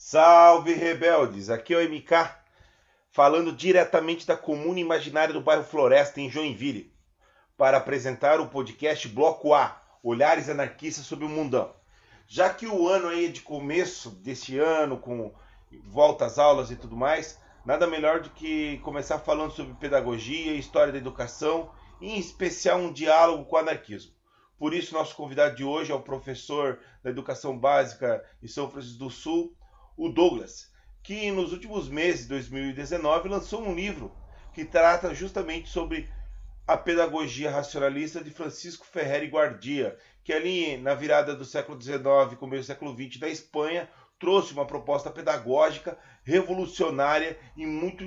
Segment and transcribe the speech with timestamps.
[0.00, 1.50] Salve rebeldes!
[1.50, 2.30] Aqui é o MK,
[3.10, 6.94] falando diretamente da comuna imaginária do bairro Floresta, em Joinville,
[7.56, 11.74] para apresentar o podcast Bloco A, Olhares Anarquistas sobre o Mundão.
[12.28, 15.34] Já que o ano aí é de começo desse ano, com
[15.82, 17.36] volta às aulas e tudo mais,
[17.66, 22.92] nada melhor do que começar falando sobre pedagogia, história da educação, e em especial um
[22.92, 24.12] diálogo com o anarquismo.
[24.56, 29.00] Por isso, nosso convidado de hoje é o professor da Educação Básica em São Francisco
[29.00, 29.57] do Sul,
[29.98, 30.70] o Douglas,
[31.02, 34.14] que nos últimos meses de 2019 lançou um livro
[34.54, 36.08] que trata justamente sobre
[36.66, 42.38] a pedagogia racionalista de Francisco Ferrer e Guardia, que ali na virada do século XIX
[42.38, 43.90] começo do século XX da Espanha
[44.20, 48.04] trouxe uma proposta pedagógica revolucionária e muito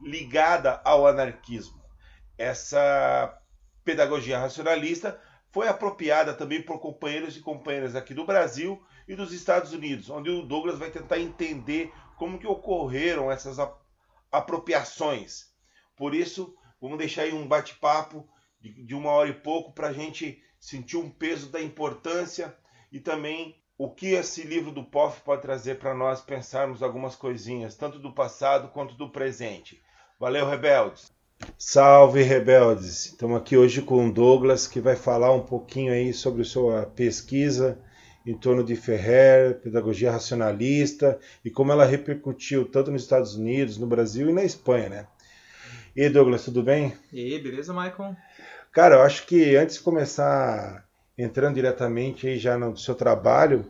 [0.00, 1.80] ligada ao anarquismo.
[2.36, 3.38] Essa
[3.84, 5.20] pedagogia racionalista
[5.52, 10.28] foi apropriada também por companheiros e companheiras aqui do Brasil e dos Estados Unidos, onde
[10.28, 13.56] o Douglas vai tentar entender como que ocorreram essas
[14.30, 15.46] apropriações.
[15.96, 18.28] Por isso, vamos deixar aí um bate-papo
[18.60, 22.54] de, uma hora e pouco para a gente sentir um peso da importância
[22.92, 27.76] e também o que esse livro do POF pode trazer para nós pensarmos algumas coisinhas,
[27.76, 29.80] tanto do passado quanto do presente.
[30.18, 31.12] Valeu, rebeldes!
[31.56, 33.06] Salve rebeldes!
[33.06, 37.80] Estamos aqui hoje com o Douglas que vai falar um pouquinho aí sobre sua pesquisa
[38.28, 43.86] em torno de Ferrer, pedagogia racionalista e como ela repercutiu tanto nos Estados Unidos, no
[43.86, 45.06] Brasil e na Espanha, né?
[45.96, 46.94] E Douglas, tudo bem?
[47.10, 48.14] E aí, beleza, Michael?
[48.70, 53.64] Cara, eu acho que antes de começar entrando diretamente aí já no seu trabalho,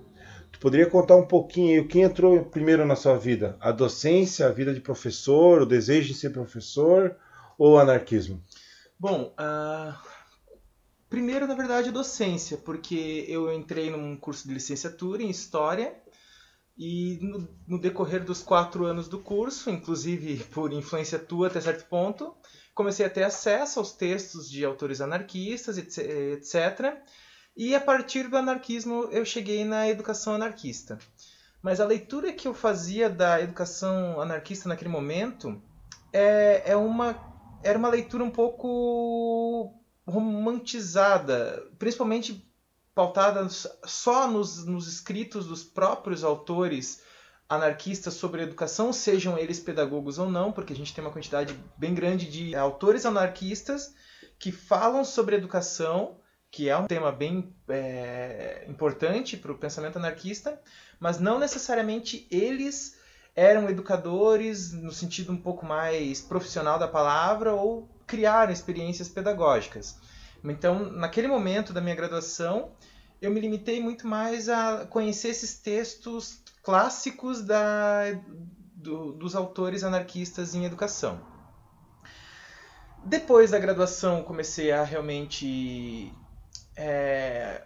[0.51, 3.57] tu poderia contar um pouquinho aí o que entrou primeiro na sua vida?
[3.61, 7.15] A docência, a vida de professor, o desejo de ser professor
[7.57, 8.43] ou anarquismo?
[8.99, 9.95] Bom, uh,
[11.09, 15.95] primeiro, na verdade, docência, porque eu entrei num curso de licenciatura em História
[16.77, 21.89] e no, no, decorrer dos quatro anos do curso, inclusive por influência tua até certo
[21.89, 22.35] ponto,
[22.75, 26.97] comecei a ter acesso aos textos de autores anarquistas, etc.
[27.57, 30.99] E a partir do anarquismo eu cheguei na educação anarquista.
[31.61, 35.61] Mas a leitura que eu fazia da educação anarquista naquele momento
[36.13, 37.27] é, é uma
[37.65, 39.78] era uma leitura um pouco
[40.09, 42.45] romantizada, principalmente
[42.95, 47.03] pautada só nos, nos escritos dos próprios autores
[47.49, 51.95] anarquistas sobre educação, sejam eles pedagogos ou não, porque a gente tem uma quantidade bem
[51.95, 53.95] grande de autores anarquistas
[54.39, 56.17] que falam sobre educação,
[56.51, 60.61] que é um tema bem é, importante para o pensamento anarquista,
[60.99, 62.99] mas não necessariamente eles
[63.37, 69.97] eram educadores no sentido um pouco mais profissional da palavra ou criaram experiências pedagógicas.
[70.43, 72.73] Então, naquele momento da minha graduação,
[73.21, 78.13] eu me limitei muito mais a conhecer esses textos clássicos da,
[78.75, 81.21] do, dos autores anarquistas em educação.
[83.05, 86.13] Depois da graduação, comecei a realmente
[86.77, 87.65] é,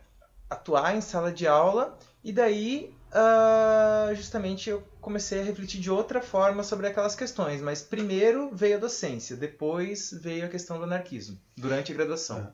[0.49, 6.23] atuar em sala de aula e daí uh, justamente eu comecei a refletir de outra
[6.23, 7.61] forma sobre aquelas questões.
[7.61, 12.39] Mas primeiro veio a docência, depois veio a questão do anarquismo, durante a graduação.
[12.39, 12.49] É.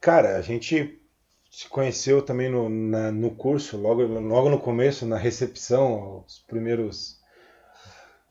[0.00, 1.00] Cara, a gente
[1.50, 7.18] se conheceu também no, na, no curso, logo, logo no começo, na recepção, os primeiros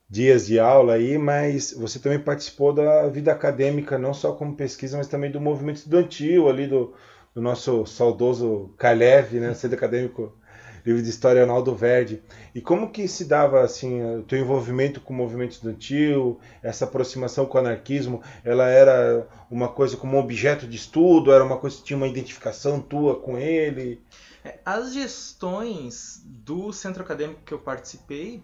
[0.09, 4.97] dias de aula aí, mas você também participou da vida acadêmica, não só como pesquisa,
[4.97, 6.94] mas também do movimento estudantil ali do,
[7.34, 10.38] do nosso saudoso Kalev, né, centro acadêmico
[10.85, 12.21] livro de história Arnaldo Verde.
[12.53, 17.45] E como que se dava assim o teu envolvimento com o movimento estudantil, essa aproximação
[17.45, 18.21] com o anarquismo?
[18.44, 21.31] Ela era uma coisa como objeto de estudo?
[21.31, 24.01] Era uma coisa que tinha uma identificação tua com ele?
[24.43, 28.43] É, as gestões do centro acadêmico que eu participei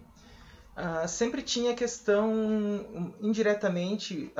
[0.76, 4.32] uh, sempre tinha a questão indiretamente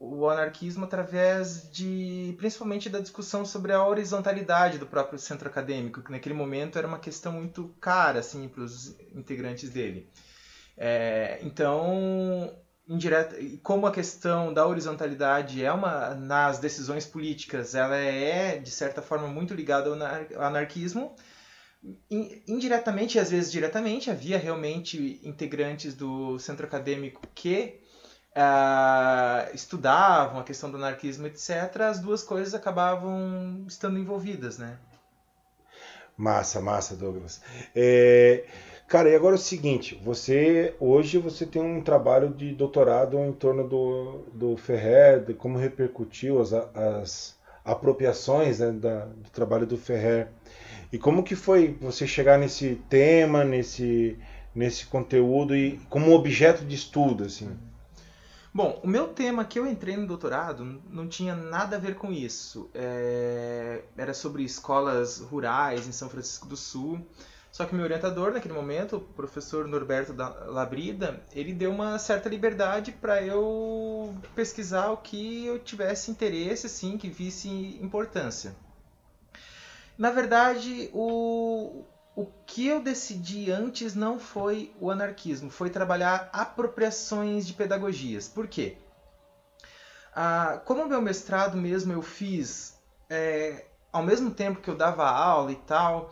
[0.00, 6.12] o anarquismo através de principalmente da discussão sobre a horizontalidade do próprio centro acadêmico, que
[6.12, 10.08] naquele momento era uma questão muito cara assim para os integrantes dele.
[10.76, 12.56] É, então,
[12.88, 19.02] indireta, como a questão da horizontalidade é uma nas decisões políticas, ela é de certa
[19.02, 21.16] forma muito ligada ao anarquismo.
[22.46, 27.80] Indiretamente, e às vezes diretamente, havia realmente integrantes do centro acadêmico que
[28.36, 34.76] uh, estudavam a questão do anarquismo, etc., as duas coisas acabavam estando envolvidas, né?
[36.16, 37.40] Massa, massa, Douglas.
[37.74, 38.44] É,
[38.88, 43.32] cara, e agora é o seguinte, você hoje você tem um trabalho de doutorado em
[43.32, 49.76] torno do, do Ferrer, de como repercutiu as, as apropriações né, da, do trabalho do
[49.76, 50.28] Ferrer.
[50.90, 54.18] E como que foi você chegar nesse tema, nesse
[54.58, 57.48] nesse conteúdo e como objeto de estudo, assim?
[58.52, 62.12] Bom, o meu tema que eu entrei no doutorado não tinha nada a ver com
[62.12, 62.70] isso.
[62.74, 63.82] É...
[63.96, 67.06] Era sobre escolas rurais em São Francisco do Sul.
[67.50, 70.14] Só que meu orientador naquele momento, o professor Norberto
[70.46, 76.98] Labrida, ele deu uma certa liberdade para eu pesquisar o que eu tivesse interesse, assim,
[76.98, 77.48] que visse
[77.80, 78.54] importância.
[79.96, 81.84] Na verdade, o,
[82.18, 88.26] o que eu decidi antes não foi o anarquismo, foi trabalhar apropriações de pedagogias.
[88.26, 88.76] Por quê?
[90.12, 92.76] Ah, como meu mestrado mesmo eu fiz
[93.08, 96.10] é, ao mesmo tempo que eu dava aula e tal,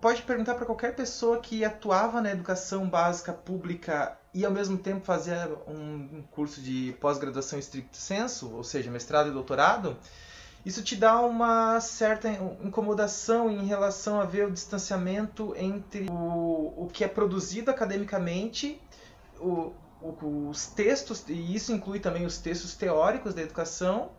[0.00, 5.04] pode perguntar para qualquer pessoa que atuava na educação básica pública e ao mesmo tempo
[5.04, 9.98] fazia um curso de pós-graduação estricto senso, ou seja, mestrado e doutorado,
[10.64, 12.28] isso te dá uma certa
[12.62, 18.80] incomodação em relação a ver o distanciamento entre o, o que é produzido academicamente,
[19.38, 19.72] o,
[20.02, 24.10] o, os textos, e isso inclui também os textos teóricos da educação,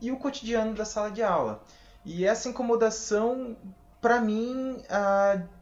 [0.00, 1.60] e o cotidiano da sala de aula.
[2.04, 3.56] E essa incomodação
[4.00, 4.80] para mim,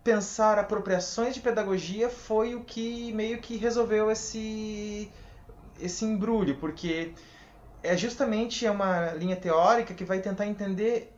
[0.05, 5.11] pensar apropriações de pedagogia foi o que meio que resolveu esse,
[5.81, 7.15] esse embrulho, porque
[7.87, 11.15] é justamente uma linha teórica que vai tentar entender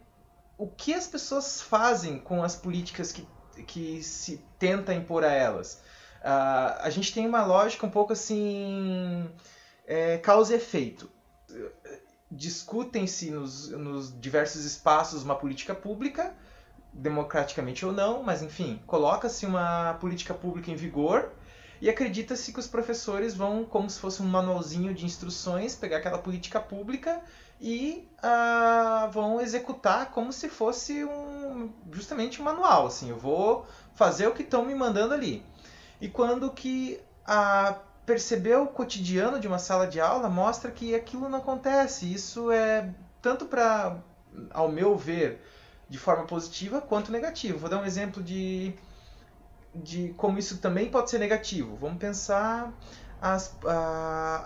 [0.57, 3.27] o que as pessoas fazem com as políticas que,
[3.67, 5.81] que se tenta impor a elas.
[6.21, 9.31] Uh, a gente tem uma lógica um pouco assim,
[9.87, 11.09] é, causa e efeito.
[12.31, 16.35] Discutem-se nos, nos diversos espaços uma política pública,
[16.93, 21.33] democraticamente ou não, mas enfim, coloca-se uma política pública em vigor
[21.81, 26.19] e acredita-se que os professores vão, como se fosse um manualzinho de instruções, pegar aquela
[26.19, 27.21] política pública
[27.61, 32.87] e uh, vão executar como se fosse um, justamente um manual.
[32.87, 35.45] Assim, eu vou fazer o que estão me mandando ali.
[36.01, 40.95] E quando que a uh, perceber o cotidiano de uma sala de aula mostra que
[40.95, 42.11] aquilo não acontece.
[42.11, 42.89] Isso é
[43.21, 43.99] tanto para,
[44.51, 45.45] ao meu ver,
[45.91, 47.59] de forma positiva quanto negativa.
[47.59, 48.73] Vou dar um exemplo de,
[49.75, 51.77] de como isso também pode ser negativo.
[51.77, 52.73] Vamos pensar
[53.21, 53.57] as,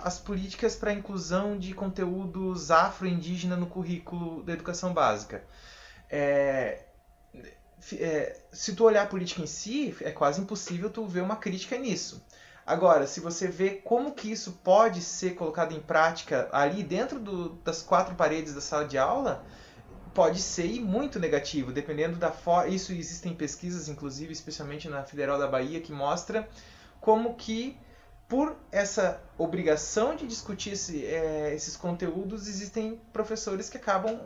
[0.02, 5.44] as políticas para a inclusão de conteúdos afro-indígena no currículo da educação básica.
[6.08, 6.84] É,
[7.94, 11.76] é, se tu olhar a política em si, é quase impossível tu ver uma crítica
[11.78, 12.24] nisso.
[12.64, 17.50] Agora, se você vê como que isso pode ser colocado em prática ali dentro do,
[17.56, 19.44] das quatro paredes da sala de aula,
[20.14, 22.68] pode ser muito negativo, dependendo da forma.
[22.68, 26.48] Isso existem pesquisas, inclusive, especialmente na Federal da Bahia, que mostra
[27.00, 27.76] como que
[28.28, 34.18] por essa obrigação de discutir esse, é, esses conteúdos, existem professores que acabam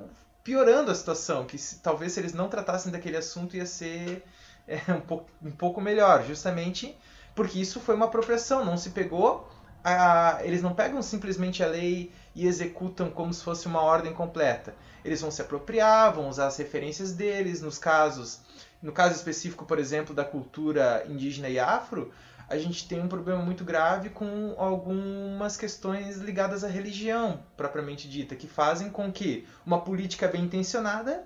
[0.44, 4.23] piorando a situação, que se, talvez se eles não tratassem daquele assunto ia ser
[4.69, 6.97] é, um, pouco, um pouco melhor, justamente
[7.35, 9.49] porque isso foi uma apropriação, não se pegou,
[9.83, 14.73] a, eles não pegam simplesmente a lei e executam como se fosse uma ordem completa
[15.06, 17.62] eles vão se apropriar, vão usar as referências deles.
[17.62, 18.41] Nos casos,
[18.83, 22.12] no caso específico, por exemplo, da cultura indígena e afro,
[22.49, 28.35] a gente tem um problema muito grave com algumas questões ligadas à religião, propriamente dita,
[28.35, 31.25] que fazem com que uma política bem intencionada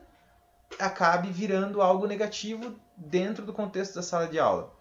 [0.79, 4.73] acabe virando algo negativo dentro do contexto da sala de aula.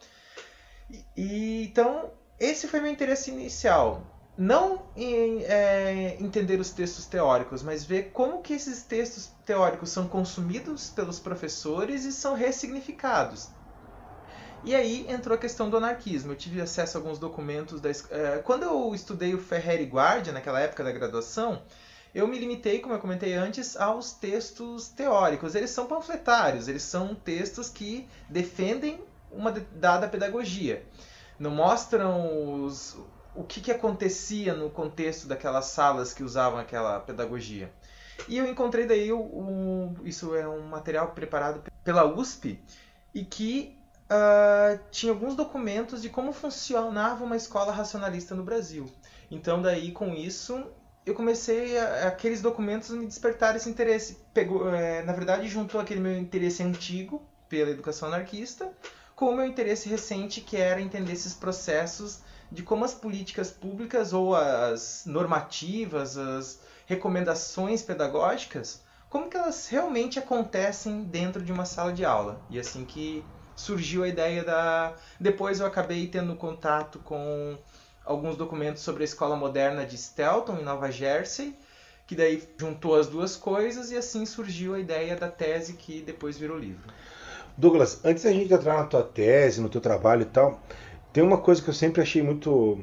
[1.16, 4.04] E, então, esse foi meu interesse inicial
[4.40, 10.08] não em é, entender os textos teóricos, mas ver como que esses textos teóricos são
[10.08, 13.50] consumidos pelos professores e são ressignificados.
[14.64, 16.32] E aí entrou a questão do anarquismo.
[16.32, 20.32] Eu tive acesso a alguns documentos da é, quando eu estudei o Ferrer e Guardia
[20.32, 21.62] naquela época da graduação,
[22.16, 25.54] eu me limitei, como eu comentei antes, aos textos teóricos.
[25.54, 30.86] Eles são panfletários, eles são textos que defendem uma dada pedagogia.
[31.38, 32.98] Não mostram os,
[33.40, 37.72] o que, que acontecia no contexto daquelas salas que usavam aquela pedagogia.
[38.28, 42.62] E eu encontrei daí o, isso é um material preparado pela USP
[43.16, 43.78] e que
[44.12, 48.92] uh, tinha alguns documentos de como funcionava uma escola racionalista no Brasil.
[49.32, 50.62] Então daí com isso
[51.06, 54.18] eu comecei a, aqueles documentos me despertar esse interesse.
[54.34, 58.70] Pegou, é, na verdade juntou aquele meu interesse antigo pela educação anarquista
[59.16, 62.20] com o meu interesse recente que era entender esses processos
[62.52, 70.20] de como as políticas públicas ou as normativas, as recomendações pedagógicas, como que elas realmente
[70.20, 72.42] acontecem dentro de uma sala de aula.
[72.50, 73.24] E assim que
[73.56, 74.94] surgiu a ideia da.
[75.20, 77.58] Depois eu acabei tendo contato com
[78.06, 81.56] alguns documentos sobre a escola moderna de Stelton, em Nova Jersey,
[82.08, 86.38] que daí juntou as duas coisas e assim surgiu a ideia da tese que depois
[86.38, 86.92] virou livro.
[87.58, 90.62] Douglas, antes da gente entrar na tua tese, no teu trabalho e tal,
[91.12, 92.80] Tem uma coisa que eu sempre achei muito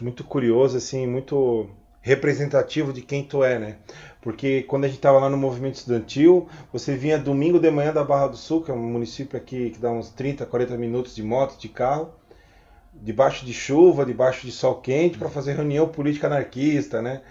[0.00, 1.68] muito curioso assim, muito
[2.00, 3.76] representativo de quem tu é, né?
[4.20, 8.04] Porque quando a gente estava lá no movimento estudantil, você vinha domingo de manhã da
[8.04, 11.22] Barra do Sul, que é um município aqui que dá uns 30, 40 minutos de
[11.22, 12.10] moto, de carro,
[12.94, 17.22] debaixo de chuva, debaixo de sol quente, para fazer reunião política anarquista, né?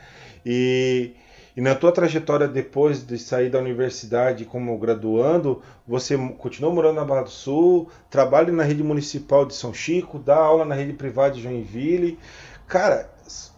[0.45, 1.13] E,
[1.57, 7.03] e na tua trajetória depois de sair da universidade como graduando, você continuou morando na
[7.03, 11.33] Barra do Sul, trabalha na rede municipal de São Chico, dá aula na rede privada
[11.33, 12.19] de Joinville.
[12.67, 13.09] Cara,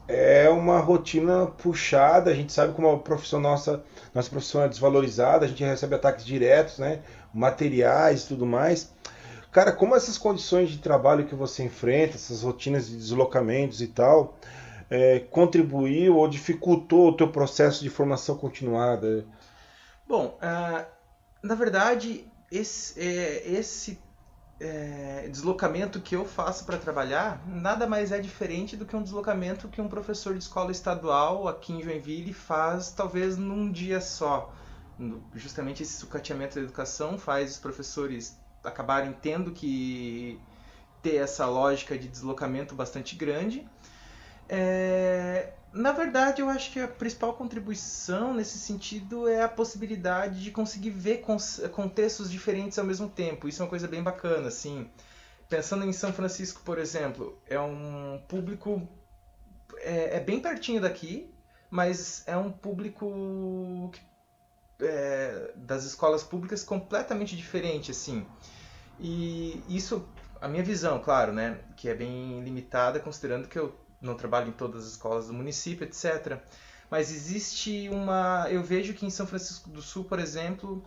[0.08, 3.84] é uma rotina puxada, a gente sabe como a profissão nossa,
[4.16, 7.00] nossa profissão é desvalorizada, a gente recebe ataques diretos, né,
[7.34, 8.94] materiais e tudo mais.
[9.52, 14.38] Cara, como essas condições de trabalho que você enfrenta, essas rotinas de deslocamentos e tal,
[14.90, 19.26] é, contribuiu ou dificultou o teu processo de formação continuada?
[20.08, 20.86] Bom, uh,
[21.44, 24.00] na verdade, esse, é, esse
[24.60, 29.70] é, deslocamento que eu faço para trabalhar nada mais é diferente do que um deslocamento
[29.70, 34.54] que um professor de escola estadual aqui em Joinville faz talvez num dia só.
[35.34, 40.38] Justamente esse sucateamento da educação faz os professores acabarem tendo que
[41.02, 43.66] ter essa lógica de deslocamento bastante grande.
[44.50, 50.50] É, na verdade, eu acho que a principal contribuição nesse sentido é a possibilidade de
[50.50, 51.24] conseguir ver
[51.72, 53.48] contextos diferentes ao mesmo tempo.
[53.48, 54.90] Isso é uma coisa bem bacana, assim.
[55.48, 58.88] Pensando em São Francisco, por exemplo, é um público
[59.78, 61.34] é, é bem pertinho daqui,
[61.70, 63.92] mas é um público
[64.80, 68.26] é, das escolas públicas completamente diferente, assim.
[69.00, 70.08] E isso,
[70.42, 74.54] a minha visão, claro, né, que é bem limitada, considerando que eu não trabalho em
[74.54, 76.40] todas as escolas do município, etc.
[76.90, 78.48] Mas existe uma.
[78.50, 80.84] Eu vejo que em São Francisco do Sul, por exemplo,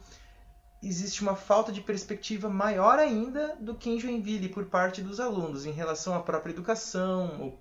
[0.83, 5.65] existe uma falta de perspectiva maior ainda do que em Joinville por parte dos alunos
[5.65, 7.55] em relação à própria educação.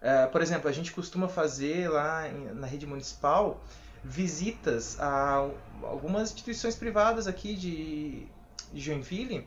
[0.00, 3.62] É, por exemplo, a gente costuma fazer lá na rede municipal
[4.04, 5.48] visitas a
[5.82, 8.28] algumas instituições privadas aqui de
[8.74, 9.46] Joinville.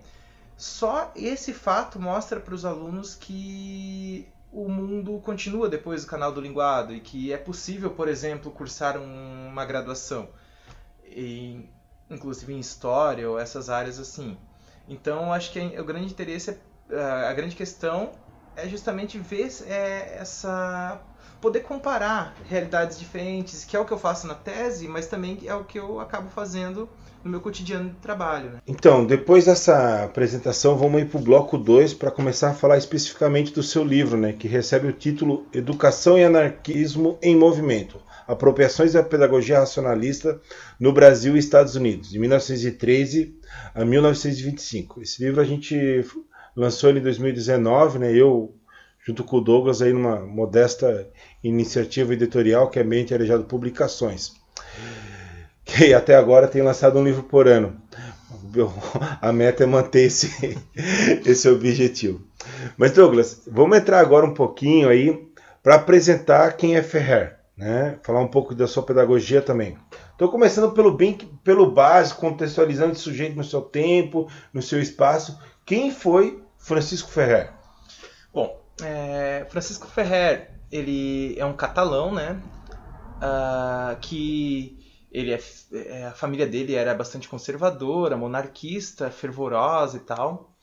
[0.57, 6.41] Só esse fato mostra para os alunos que o mundo continua depois do canal do
[6.41, 10.29] linguado e que é possível, por exemplo, cursar um, uma graduação,
[12.09, 14.35] inclusive em história ou essas áreas assim.
[14.89, 16.57] Então, acho que o grande interesse,
[16.89, 18.11] é, a grande questão
[18.55, 20.99] é justamente ver é, essa
[21.39, 25.53] poder comparar realidades diferentes, que é o que eu faço na tese, mas também é
[25.53, 26.89] o que eu acabo fazendo
[27.23, 28.51] no meu cotidiano de trabalho.
[28.51, 28.61] Né?
[28.67, 33.53] Então, depois dessa apresentação, vamos ir para o bloco 2 para começar a falar especificamente
[33.53, 37.99] do seu livro, né, que recebe o título Educação e Anarquismo em Movimento.
[38.27, 40.39] Apropriações da Pedagogia Racionalista
[40.79, 43.39] no Brasil e Estados Unidos, de 1913
[43.73, 45.01] a 1925.
[45.01, 46.05] Esse livro a gente
[46.55, 48.13] lançou ele em 2019, né?
[48.13, 48.53] Eu
[49.05, 51.07] junto com o Douglas aí numa modesta
[51.41, 54.33] iniciativa editorial que é Mente Arejado Publicações
[55.67, 57.75] que até agora tem lançado um livro por ano.
[59.21, 60.57] A meta é manter esse,
[61.25, 62.21] esse objetivo.
[62.77, 65.27] Mas Douglas, vamos entrar agora um pouquinho aí
[65.61, 67.99] para apresentar quem é Ferrer, né?
[68.01, 69.77] Falar um pouco da sua pedagogia também.
[70.13, 75.39] Estou começando pelo bem, pelo básico, contextualizando esse sujeito no seu tempo, no seu espaço.
[75.65, 77.51] Quem foi Francisco Ferrer?
[78.33, 82.39] Bom, é, Francisco Ferrer, ele é um catalão, né?
[83.17, 84.76] Uh, que
[85.17, 85.39] ele é,
[85.73, 90.53] é, a família dele era bastante conservadora, monarquista, fervorosa e tal,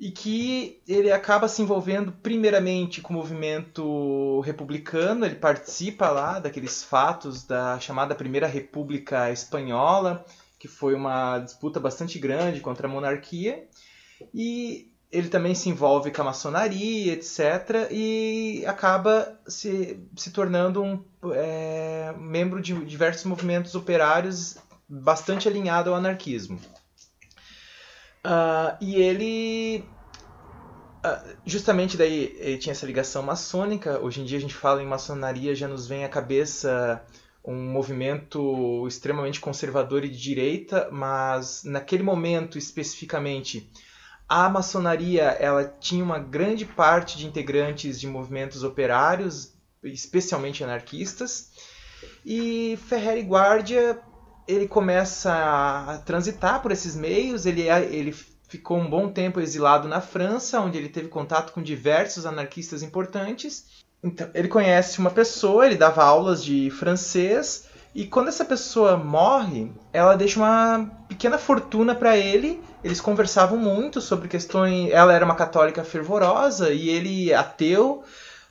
[0.00, 6.82] e que ele acaba se envolvendo primeiramente com o movimento republicano, ele participa lá daqueles
[6.82, 10.24] fatos da chamada Primeira República Espanhola,
[10.58, 13.68] que foi uma disputa bastante grande contra a monarquia,
[14.32, 21.04] e ele também se envolve com a maçonaria, etc., e acaba se, se tornando um
[21.34, 24.56] é, membro de diversos movimentos operários
[24.88, 26.58] bastante alinhado ao anarquismo.
[28.24, 29.84] Uh, e ele
[31.04, 33.98] uh, justamente daí ele tinha essa ligação maçônica.
[34.00, 37.04] Hoje em dia a gente fala em maçonaria, já nos vem à cabeça
[37.44, 43.68] um movimento extremamente conservador e de direita, mas naquele momento especificamente
[44.32, 49.52] a maçonaria ela tinha uma grande parte de integrantes de movimentos operários,
[49.84, 51.50] especialmente anarquistas,
[52.24, 54.00] e Ferrer e Guardia
[54.48, 58.16] ele começa a transitar por esses meios, ele, ele
[58.48, 63.82] ficou um bom tempo exilado na França, onde ele teve contato com diversos anarquistas importantes.
[64.02, 69.70] Então, ele conhece uma pessoa, ele dava aulas de francês, e quando essa pessoa morre,
[69.92, 74.90] ela deixa uma pequena fortuna para ele eles conversavam muito sobre questões.
[74.90, 78.02] Ela era uma católica fervorosa e ele ateu,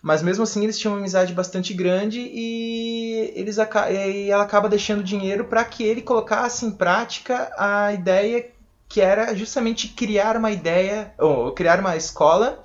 [0.01, 5.03] mas mesmo assim eles tinham uma amizade bastante grande e, eles, e ela acaba deixando
[5.03, 8.49] dinheiro para que ele colocasse em prática a ideia
[8.87, 12.61] que era justamente criar uma ideia, ou criar uma escola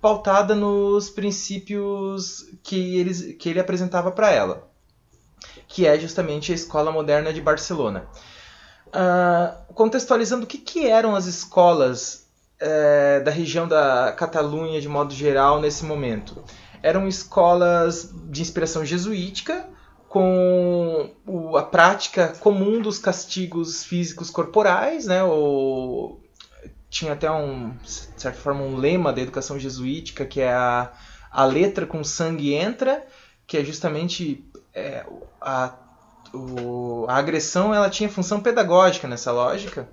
[0.00, 4.68] pautada nos princípios que, eles, que ele apresentava para ela,
[5.68, 8.08] que é justamente a Escola Moderna de Barcelona.
[8.88, 12.26] Uh, contextualizando o que, que, eram as escolas
[12.60, 16.42] uh, da região da Catalunha de modo geral nesse momento.
[16.82, 19.68] Eram escolas de inspiração jesuítica,
[20.08, 25.22] com o, a prática comum dos castigos físicos corporais, né?
[25.22, 26.18] O,
[26.88, 30.90] tinha até um, de certa forma, um lema da educação jesuítica que é a,
[31.30, 33.06] a letra com sangue entra,
[33.46, 35.04] que é justamente é,
[35.40, 35.74] a,
[36.32, 39.88] o, a agressão ela tinha função pedagógica nessa lógica.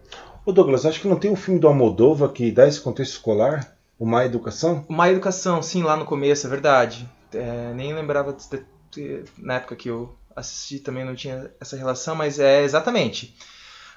[0.45, 3.75] Ô Douglas, acho que não tem um filme do Almodova que dá esse contexto escolar?
[3.97, 4.85] O Má Educação?
[4.89, 7.09] Má Educação, sim, lá no começo, é verdade.
[7.33, 12.13] É, nem lembrava de, de, na época que eu assisti também não tinha essa relação,
[12.13, 13.35] mas é exatamente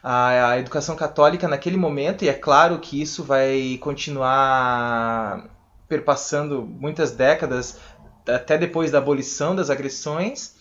[0.03, 5.49] a, a educação católica naquele momento, e é claro que isso vai continuar
[5.89, 7.79] perpassando muitas décadas,
[8.27, 10.57] até depois da abolição das agressões.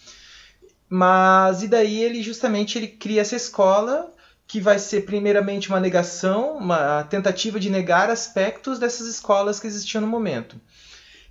[0.89, 4.13] Mas e daí ele justamente ele cria essa escola
[4.47, 10.01] que vai ser primeiramente uma negação, uma tentativa de negar aspectos dessas escolas que existiam
[10.01, 10.55] no momento.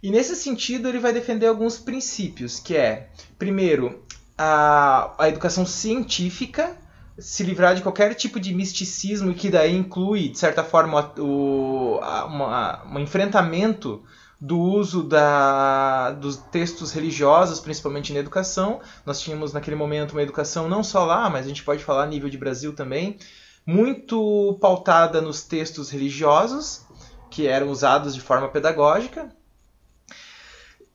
[0.03, 3.09] E nesse sentido ele vai defender alguns princípios, que é,
[3.39, 4.05] primeiro,
[4.37, 6.77] a, a educação científica,
[7.19, 12.85] se livrar de qualquer tipo de misticismo que daí inclui, de certa forma, o uma,
[12.85, 14.05] um enfrentamento
[14.41, 18.81] do uso da, dos textos religiosos, principalmente na educação.
[19.05, 22.07] Nós tínhamos naquele momento uma educação não só lá, mas a gente pode falar a
[22.07, 23.19] nível de Brasil também,
[23.65, 26.85] muito pautada nos textos religiosos,
[27.31, 29.31] que eram usados de forma pedagógica,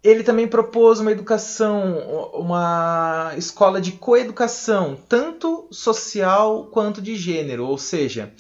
[0.03, 7.77] ele também propôs uma educação, uma escola de coeducação, tanto social quanto de gênero, ou
[7.77, 8.33] seja,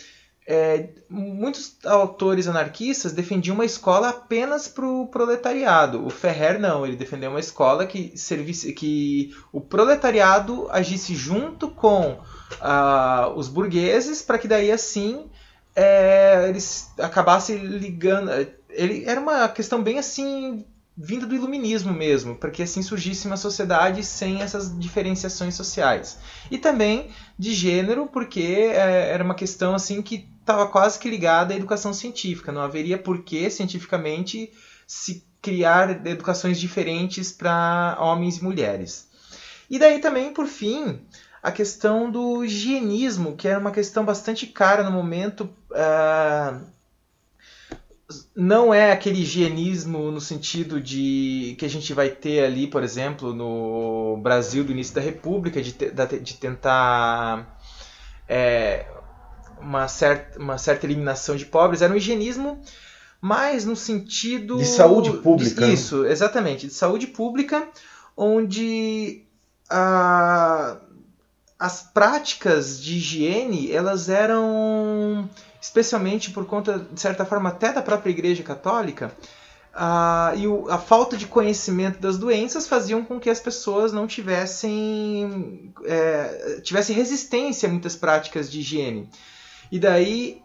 [0.47, 6.05] é, muitos autores anarquistas defendiam uma escola apenas para o proletariado.
[6.05, 12.13] O Ferrer não, ele defendeu uma escola que servisse, que o proletariado agisse junto com
[12.13, 15.29] uh, os burgueses para que daí assim
[15.75, 18.31] é, eles acabassem ligando.
[18.69, 20.65] Ele era uma questão bem assim
[20.97, 26.19] vinda do iluminismo mesmo, para que assim surgisse uma sociedade sem essas diferenciações sociais.
[26.49, 31.53] E também de gênero, porque é, era uma questão assim que estava quase que ligada
[31.53, 32.51] à educação científica.
[32.51, 34.51] Não haveria por que cientificamente
[34.85, 39.09] se criar educações diferentes para homens e mulheres.
[39.69, 40.99] E daí também, por fim,
[41.41, 45.49] a questão do higienismo, que era uma questão bastante cara no momento.
[45.71, 46.61] Uh,
[48.35, 53.33] não é aquele higienismo no sentido de que a gente vai ter ali, por exemplo,
[53.33, 57.57] no Brasil do início da República, de, de tentar
[58.27, 58.85] é,
[59.61, 61.81] uma, certa, uma certa eliminação de pobres.
[61.81, 62.61] Era um higienismo
[63.19, 64.57] mais no sentido.
[64.57, 65.61] De saúde pública.
[65.61, 65.73] De, né?
[65.73, 67.67] isso, exatamente, de saúde pública,
[68.17, 69.23] onde
[69.69, 70.77] a,
[71.59, 75.29] as práticas de higiene elas eram
[75.61, 79.15] especialmente por conta, de certa forma, até da própria Igreja Católica,
[79.73, 84.07] a, e o, a falta de conhecimento das doenças faziam com que as pessoas não
[84.07, 89.07] tivessem, é, tivessem resistência a muitas práticas de higiene.
[89.71, 90.41] E daí,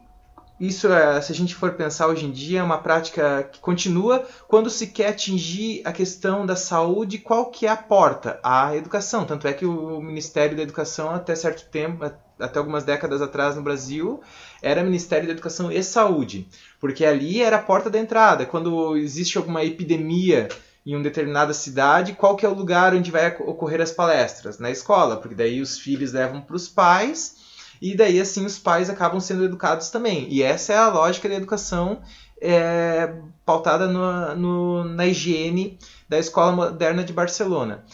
[0.59, 4.27] isso, é, se a gente for pensar hoje em dia, é uma prática que continua
[4.49, 8.39] quando se quer atingir a questão da saúde, qual que é a porta?
[8.43, 9.27] A educação.
[9.27, 13.63] Tanto é que o Ministério da Educação, até certo tempo, até algumas décadas atrás no
[13.63, 14.23] Brasil,
[14.63, 16.49] era Ministério da Educação e Saúde,
[16.81, 18.47] porque ali era a porta da entrada.
[18.47, 20.49] Quando existe alguma epidemia
[20.87, 24.59] em uma determinada cidade, qual que é o lugar onde vai ocorrer as palestras?
[24.59, 27.36] Na escola, porque daí os filhos levam para os pais
[27.81, 30.27] e daí assim os pais acabam sendo educados também.
[30.31, 32.03] E essa é a lógica da educação
[32.41, 37.85] é, pautada no, no, na higiene da Escola Moderna de Barcelona.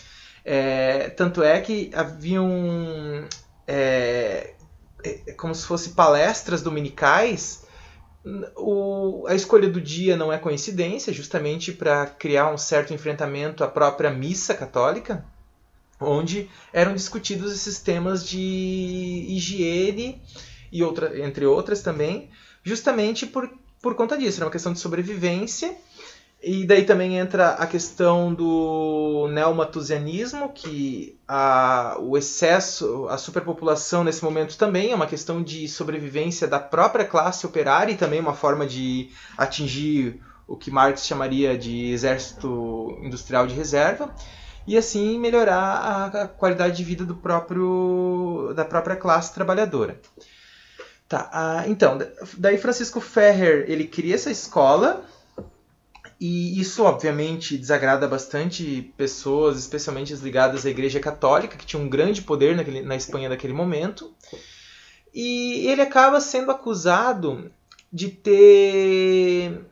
[0.45, 3.29] É, tanto é que haviam
[3.67, 4.55] é,
[5.05, 7.65] é, como se fosse palestras dominicais,
[8.57, 13.69] o, a escolha do dia não é coincidência, justamente para criar um certo enfrentamento à
[13.69, 15.25] própria missa católica,
[16.05, 20.21] onde eram discutidos esses temas de higiene
[20.71, 22.31] e outra, entre outras também,
[22.63, 25.77] justamente por, por conta disso, era uma questão de sobrevivência.
[26.45, 34.25] E daí também entra a questão do neomatusianismo, que a, o excesso, a superpopulação nesse
[34.25, 38.67] momento também é uma questão de sobrevivência da própria classe operária e também uma forma
[38.67, 44.13] de atingir o que Marx chamaria de exército industrial de reserva
[44.67, 50.01] e assim melhorar a qualidade de vida do próprio da própria classe trabalhadora.
[51.09, 51.99] Tá, ah, então,
[52.39, 55.05] daí Francisco Ferrer ele cria essa escola
[56.25, 61.89] e isso, obviamente, desagrada bastante pessoas, especialmente as ligadas à Igreja Católica, que tinha um
[61.89, 64.15] grande poder naquele, na Espanha naquele momento.
[65.13, 67.51] E ele acaba sendo acusado
[67.93, 69.67] de ter,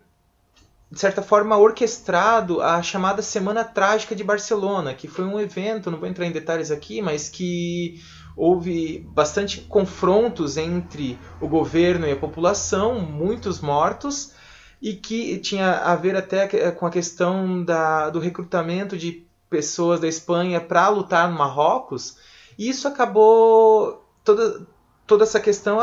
[0.91, 5.99] de certa forma, orquestrado a chamada Semana Trágica de Barcelona, que foi um evento, não
[5.99, 8.01] vou entrar em detalhes aqui, mas que
[8.37, 14.33] houve bastante confrontos entre o governo e a população, muitos mortos
[14.83, 20.09] e que tinha a ver até com a questão da, do recrutamento de pessoas da
[20.09, 22.17] Espanha para lutar no Marrocos.
[22.59, 24.67] E isso acabou toda,
[25.07, 25.79] toda essa questão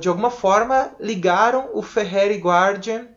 [0.00, 3.11] de alguma forma ligaram o Ferrer e Guardian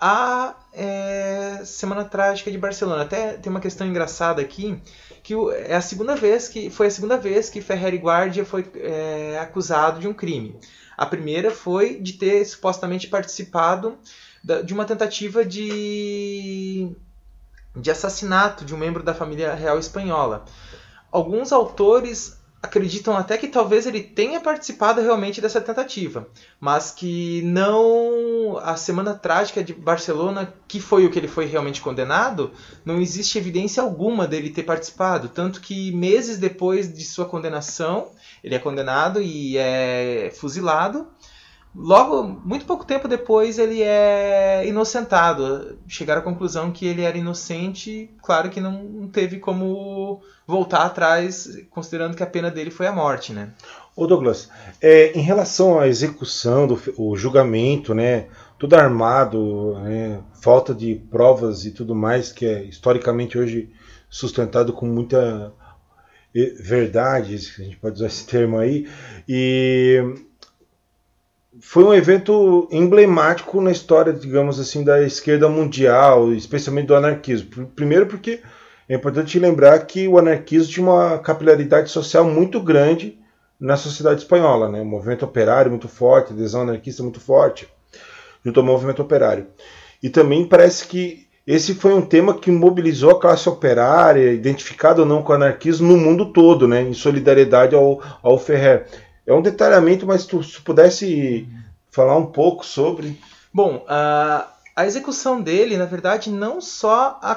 [0.00, 3.02] à é, Semana Trágica de Barcelona.
[3.02, 4.80] Até tem uma questão engraçada aqui
[5.22, 5.34] que
[5.66, 9.38] é a segunda vez que foi a segunda vez que Ferrer e Guardia foi é,
[9.40, 10.58] acusado de um crime.
[10.96, 13.98] A primeira foi de ter supostamente participado
[14.64, 16.90] de uma tentativa de,
[17.76, 20.44] de assassinato de um membro da família real espanhola.
[21.10, 26.28] Alguns autores acreditam até que talvez ele tenha participado realmente dessa tentativa,
[26.60, 31.80] mas que não a semana trágica de Barcelona, que foi o que ele foi realmente
[31.80, 32.50] condenado,
[32.84, 38.10] não existe evidência alguma dele ter participado, tanto que meses depois de sua condenação,
[38.42, 41.06] ele é condenado e é fuzilado
[41.74, 45.78] Logo, muito pouco tempo depois, ele é inocentado.
[45.86, 52.16] Chegaram à conclusão que ele era inocente, claro que não teve como voltar atrás, considerando
[52.16, 53.50] que a pena dele foi a morte, né?
[53.94, 54.48] Ô Douglas,
[54.80, 58.28] é, em relação à execução, do o julgamento, né,
[58.58, 63.70] tudo armado, né, falta de provas e tudo mais, que é historicamente hoje
[64.08, 65.52] sustentado com muita
[66.60, 68.88] verdade, a gente pode usar esse termo aí,
[69.28, 70.00] e
[71.60, 77.66] foi um evento emblemático na história, digamos assim, da esquerda mundial, especialmente do anarquismo.
[77.74, 78.40] Primeiro porque
[78.88, 83.18] é importante lembrar que o anarquismo tinha uma capilaridade social muito grande
[83.60, 84.80] na sociedade espanhola, né?
[84.80, 87.68] Um movimento operário muito forte, adesão anarquista muito forte,
[88.44, 89.46] junto ao movimento operário.
[90.02, 95.06] E também parece que esse foi um tema que mobilizou a classe operária, identificada ou
[95.06, 96.82] não com o anarquismo, no mundo todo, né?
[96.82, 98.86] em solidariedade ao, ao Ferrer.
[99.28, 101.46] É um detalhamento, mas tu, se pudesse
[101.90, 103.20] falar um pouco sobre.
[103.52, 107.32] Bom, a, a execução dele, na verdade, não só a,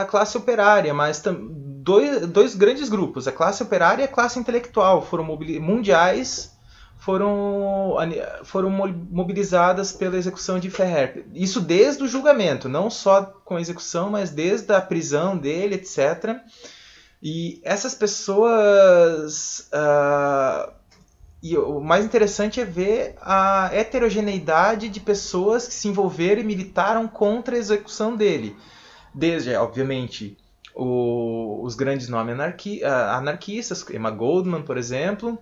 [0.00, 5.06] a classe operária, mas dois, dois grandes grupos, a classe operária e a classe intelectual,
[5.06, 6.50] foram mundiais
[6.98, 7.96] foram,
[8.42, 11.24] foram mobilizadas pela execução de Ferrer.
[11.32, 16.40] Isso desde o julgamento, não só com a execução, mas desde a prisão dele, etc.
[17.22, 20.79] E essas pessoas uh,
[21.42, 27.08] e o mais interessante é ver a heterogeneidade de pessoas que se envolveram e militaram
[27.08, 28.54] contra a execução dele.
[29.14, 30.36] Desde, obviamente,
[30.74, 35.38] o, os grandes nomes anarqui, anarquistas, Emma Goldman, por exemplo,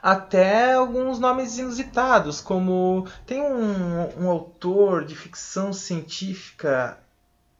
[0.00, 6.96] até alguns nomes inusitados, como tem um, um autor de ficção científica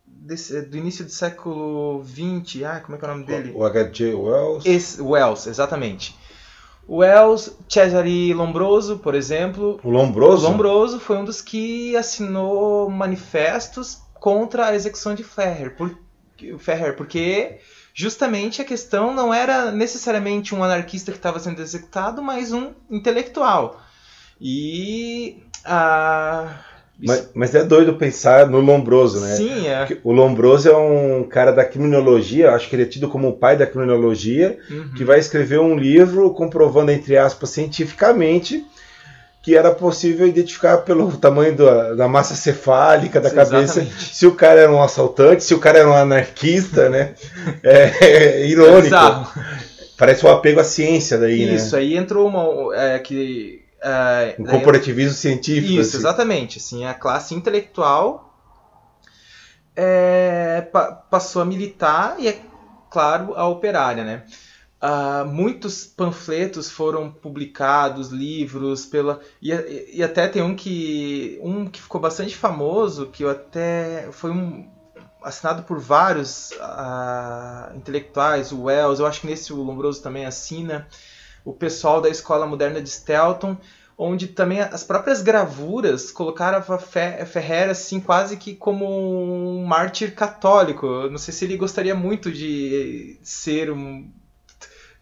[0.07, 3.53] desse, do início do século XX, ah, como é que é o nome dele?
[3.53, 4.15] O H.G.
[4.15, 4.65] Wells.
[4.65, 6.17] Esse, Wells, exatamente
[6.89, 9.81] Wells, Cesare Lombroso, por exemplo.
[9.83, 10.47] O Lombroso?
[10.47, 15.99] O Lombroso foi um dos que assinou manifestos contra a execução de Ferrer, por,
[16.59, 17.59] Ferrer porque
[17.93, 23.81] justamente a questão não era necessariamente um anarquista que estava sendo executado, mas um intelectual.
[24.41, 26.61] E a
[26.99, 29.37] mas, mas, é doido pensar no Lombroso, né?
[29.37, 29.87] Sim, é.
[30.03, 33.57] O Lombroso é um cara da criminologia, acho que ele é tido como o pai
[33.57, 34.93] da criminologia, uhum.
[34.97, 38.65] que vai escrever um livro comprovando, entre aspas, cientificamente
[39.47, 44.15] que era possível identificar pelo tamanho da, da massa cefálica da Sim, cabeça exatamente.
[44.17, 47.15] se o cara era um assaltante, se o cara era um anarquista, né?
[47.63, 48.97] É, é irônico.
[48.97, 51.55] É Parece um apego à ciência daí, Isso, né?
[51.55, 52.75] Isso, aí entrou uma.
[52.77, 55.75] É, que Uh, um corporativismo científico.
[55.75, 55.99] Isso, assim.
[55.99, 56.59] exatamente.
[56.59, 58.37] Assim, a classe intelectual
[59.77, 62.41] é, pa passou a militar e, é
[62.91, 64.03] claro, a operária.
[64.03, 64.25] Né?
[64.83, 69.53] Uh, muitos panfletos foram publicados, livros, pela e,
[69.95, 74.69] e, até tem um que um que ficou bastante famoso, que eu até foi um
[75.23, 80.87] assinado por vários uh, intelectuais, o Wells, eu acho que nesse o Lombroso também assina,
[81.45, 83.57] o pessoal da Escola Moderna de Stelton,
[83.99, 90.87] onde também as próprias gravuras colocaram a Ferrer assim quase que como um mártir católico.
[90.87, 94.11] Eu não sei se ele gostaria muito de ser um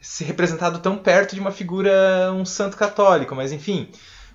[0.01, 3.89] ser representado tão perto de uma figura, um santo católico, mas enfim,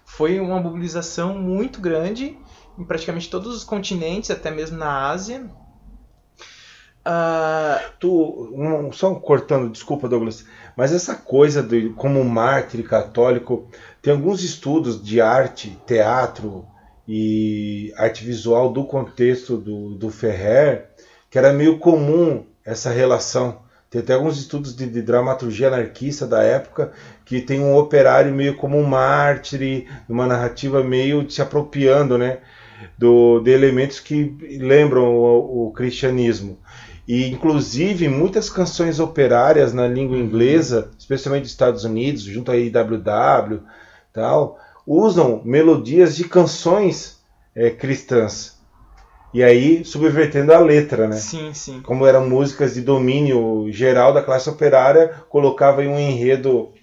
[0.04, 2.36] foi uma mobilização muito grande
[2.78, 5.46] em praticamente todos os continentes, até mesmo na Ásia.
[7.06, 7.90] Uh...
[8.00, 10.46] Tu, um, só cortando, desculpa Douglas,
[10.76, 13.70] mas essa coisa de como mártir católico,
[14.02, 16.66] tem alguns estudos de arte, teatro
[17.08, 20.90] e arte visual do contexto do, do Ferrer,
[21.30, 23.60] que era meio comum essa relação
[23.90, 26.92] tem até alguns estudos de, de, dramaturgia anarquista da época
[27.26, 32.38] que tem um operário meio como um mártir, uma narrativa meio se apropriando né,
[32.98, 36.60] do, de elementos que lembram o, o cristianismo.
[37.08, 43.64] E, inclusive, muitas canções operárias na língua inglesa, especialmente dos Estados Unidos, junto a IWW,
[44.20, 47.20] tal, usam melodias de canções
[47.56, 48.60] é, cristãs.
[49.34, 51.16] E aí, subvertendo a letra, né?
[51.16, 51.82] Sim, sim.
[51.82, 56.74] Como eram músicas de domínio geral da classe operária, colocava em um enredo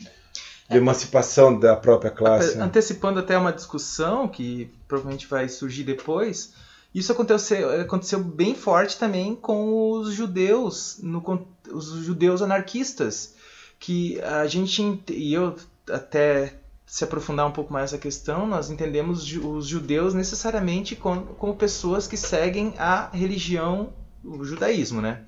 [0.70, 2.56] de emancipação da própria classe.
[2.56, 2.64] Né?
[2.64, 6.54] Antecipando até uma discussão que provavelmente vai surgir depois,
[6.94, 13.34] isso aconteceu, aconteceu bem forte também com os judeus, no, os judeus anarquistas,
[13.78, 15.54] que a gente e eu
[15.90, 16.54] até
[16.86, 22.06] se aprofundar um pouco mais essa questão, nós entendemos os judeus necessariamente como, como pessoas
[22.06, 23.92] que seguem a religião,
[24.24, 25.24] o judaísmo, né?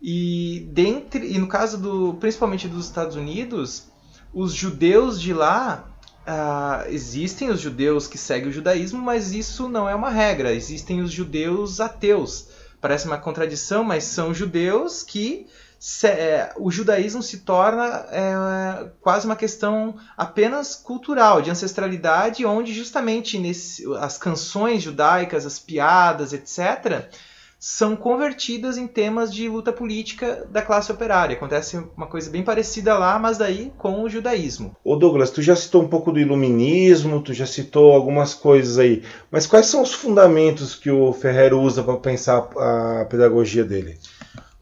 [0.00, 3.88] E dentre e no caso do principalmente dos Estados Unidos,
[4.32, 5.90] os judeus de lá
[6.26, 10.52] uh, existem os judeus que seguem o judaísmo, mas isso não é uma regra.
[10.52, 12.48] Existem os judeus ateus.
[12.80, 15.46] Parece uma contradição, mas são judeus que
[15.86, 22.74] se, é, o judaísmo se torna é, quase uma questão apenas cultural, de ancestralidade, onde
[22.74, 27.08] justamente nesse, as canções judaicas, as piadas, etc.,
[27.56, 31.36] são convertidas em temas de luta política da classe operária.
[31.36, 34.76] Acontece uma coisa bem parecida lá, mas daí com o judaísmo.
[34.82, 39.04] Ô Douglas, tu já citou um pouco do iluminismo, tu já citou algumas coisas aí,
[39.30, 43.96] mas quais são os fundamentos que o Ferrer usa para pensar a pedagogia dele?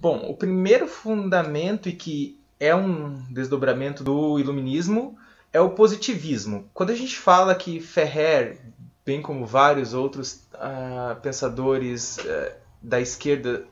[0.05, 5.17] Bom, o primeiro fundamento e que é um desdobramento do iluminismo
[5.51, 6.69] é o positivismo.
[6.75, 8.61] Quando a gente fala que Ferrer,
[9.03, 13.65] bem como vários outros uh, pensadores uh, da esquerda,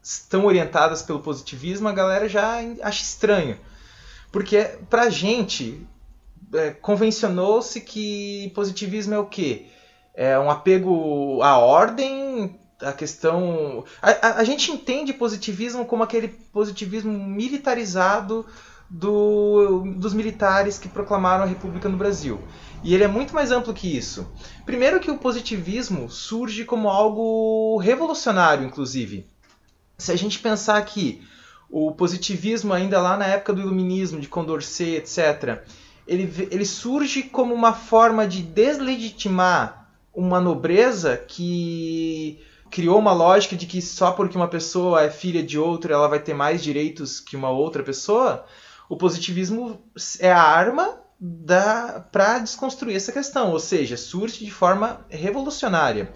[0.00, 3.58] estão orientados pelo positivismo, a galera já acha estranho.
[4.30, 5.84] Porque pra gente,
[6.54, 9.66] é, convencionou-se que positivismo é o quê?
[10.14, 13.84] É um apego à ordem, a questão.
[14.00, 18.44] A, a, a, gente entende positivismo como aquele positivismo militarizado
[18.88, 22.40] do, dos militares que proclamaram a República no Brasil.
[22.82, 24.30] E ele é muito mais amplo que isso.
[24.66, 29.26] Primeiro, que o positivismo surge como algo revolucionário, inclusive.
[29.96, 31.22] Se a gente pensar que
[31.70, 35.64] o positivismo, ainda lá na época do iluminismo, de Condorcet, etc.,
[36.06, 42.38] ele, ele surge como uma forma de deslegitimar uma nobreza que
[42.74, 46.18] criou uma lógica de que só porque uma pessoa é filha de outra ela vai
[46.18, 48.44] ter mais direitos que uma outra pessoa,
[48.88, 49.80] o positivismo
[50.18, 50.98] é a arma
[52.10, 56.12] para desconstruir essa questão, ou seja, surge de forma revolucionária.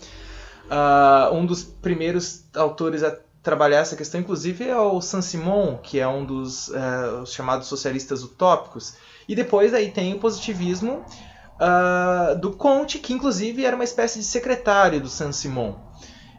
[0.64, 6.09] Uh, um dos primeiros autores a trabalhar essa questão, inclusive, é o Saint-Simon, que é
[6.09, 8.94] um dos uh, chamados socialistas utópicos.
[9.29, 11.05] E depois aí tem o positivismo
[11.55, 15.87] uh, do Comte, que inclusive era uma espécie de secretário do Saint-Simon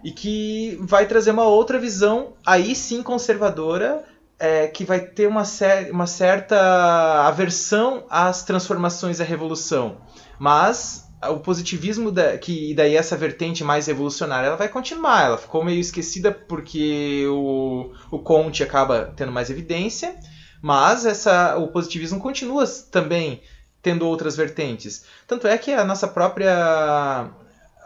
[0.03, 4.03] e que vai trazer uma outra visão, aí sim conservadora,
[4.39, 9.97] é, que vai ter uma, cer uma certa aversão às transformações e à revolução.
[10.39, 15.25] Mas o positivismo, da, que daí essa vertente mais revolucionária, ela vai continuar.
[15.25, 20.15] Ela ficou meio esquecida porque o, o Conte acaba tendo mais evidência,
[20.61, 23.41] mas essa, o positivismo continua também
[23.81, 25.05] tendo outras vertentes.
[25.27, 27.29] Tanto é que a nossa própria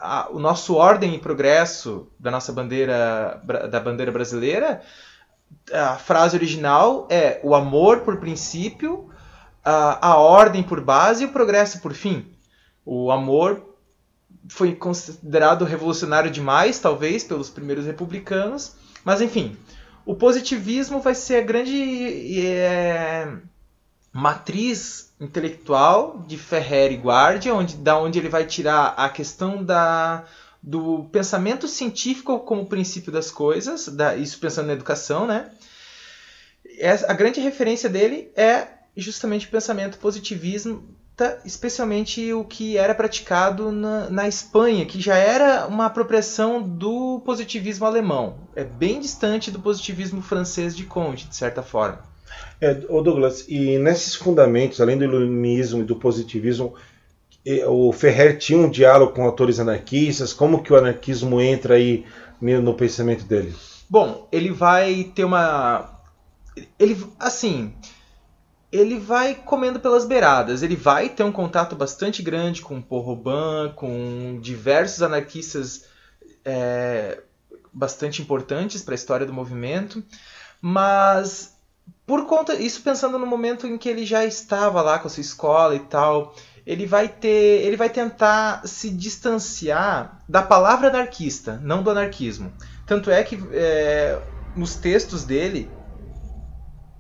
[0.04, 4.82] a, o nosso ordem e progresso da nossa bandeira da bandeira brasileira,
[5.72, 9.10] a frase original é o amor por princípio,
[9.64, 12.28] a, a ordem por base e o progresso por fim.
[12.86, 13.76] O amor
[14.50, 19.58] foi considerado revolucionário demais, talvez, pelos primeiros republicanos, mas enfim,
[20.06, 23.38] o positivismo vai ser a grande é,
[24.14, 30.24] matriz intelectual de Ferrer e Guardia, onde, da onde ele vai tirar a questão da,
[30.62, 35.50] do pensamento científico como princípio das coisas, da, isso pensando na educação, né?
[37.08, 40.84] a grande referência dele é justamente o pensamento positivismo,
[41.46, 47.86] especialmente o que era praticado na, na, Espanha, que já era uma apropriação do positivismo
[47.86, 48.38] alemão.
[48.56, 52.13] É bem distante do positivismo francês de Comte, de certa forma.
[52.60, 56.74] É, Douglas, e nesses fundamentos, além do iluminismo e do positivismo,
[57.68, 60.32] o Ferrer tinha um diálogo com autores anarquistas?
[60.32, 62.06] Como que o anarquismo entra aí
[62.40, 63.54] no pensamento dele?
[63.90, 65.94] Bom, ele vai ter uma
[66.80, 67.74] ele assim,
[68.72, 70.64] ele vai comendo pelas beiradas.
[70.64, 73.22] Ele vai ter um contato bastante grande com Paul
[73.76, 75.86] com diversos anarquistas
[76.44, 77.22] é,
[77.72, 80.04] bastante importantes para a história do movimento,
[80.62, 81.53] mas
[82.06, 85.22] por conta isso pensando no momento em que ele já estava lá com a sua
[85.22, 91.84] escola e tal, ele vai ter, ele vai tentar se distanciar da palavra anarquista, não
[91.84, 92.52] do anarquismo.
[92.86, 94.22] Tanto é que é,
[94.56, 95.70] nos textos dele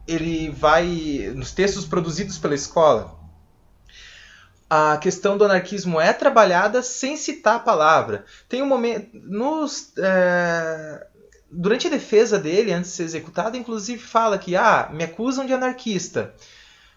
[0.07, 3.17] ele vai nos textos produzidos pela escola
[4.69, 11.07] a questão do anarquismo é trabalhada sem citar a palavra tem um momento nos é,
[11.53, 15.53] durante a defesa dele antes de ser executado inclusive fala que ah me acusam de
[15.53, 16.33] anarquista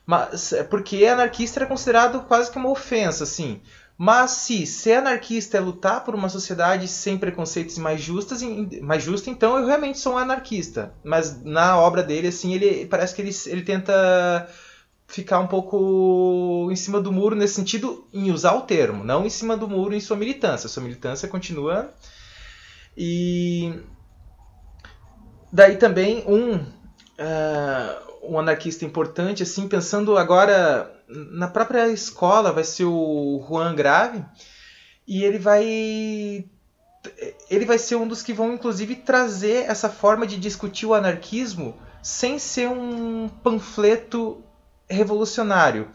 [0.05, 3.61] mas é porque anarquista era considerado quase que uma ofensa assim
[3.99, 8.43] mas se ser anarquista é lutar por uma sociedade sem preconceitos e mais justas,
[8.83, 10.93] mais justa, então eu realmente sou um anarquista.
[11.03, 14.47] Mas na obra dele, assim, ele parece que ele, ele tenta
[15.09, 19.31] ficar um pouco em cima do muro nesse sentido em usar o termo, não em
[19.31, 20.69] cima do muro em sua militância.
[20.69, 21.91] Sua militância continua
[22.95, 23.81] e
[25.57, 32.85] daí também um uh, um anarquista importante, assim, pensando agora na própria escola, vai ser
[32.85, 34.23] o Juan Grave,
[35.09, 36.45] e ele vai
[37.49, 41.77] ele vai ser um dos que vão inclusive trazer essa forma de discutir o anarquismo
[42.03, 44.43] sem ser um panfleto
[44.91, 45.89] revolucionário,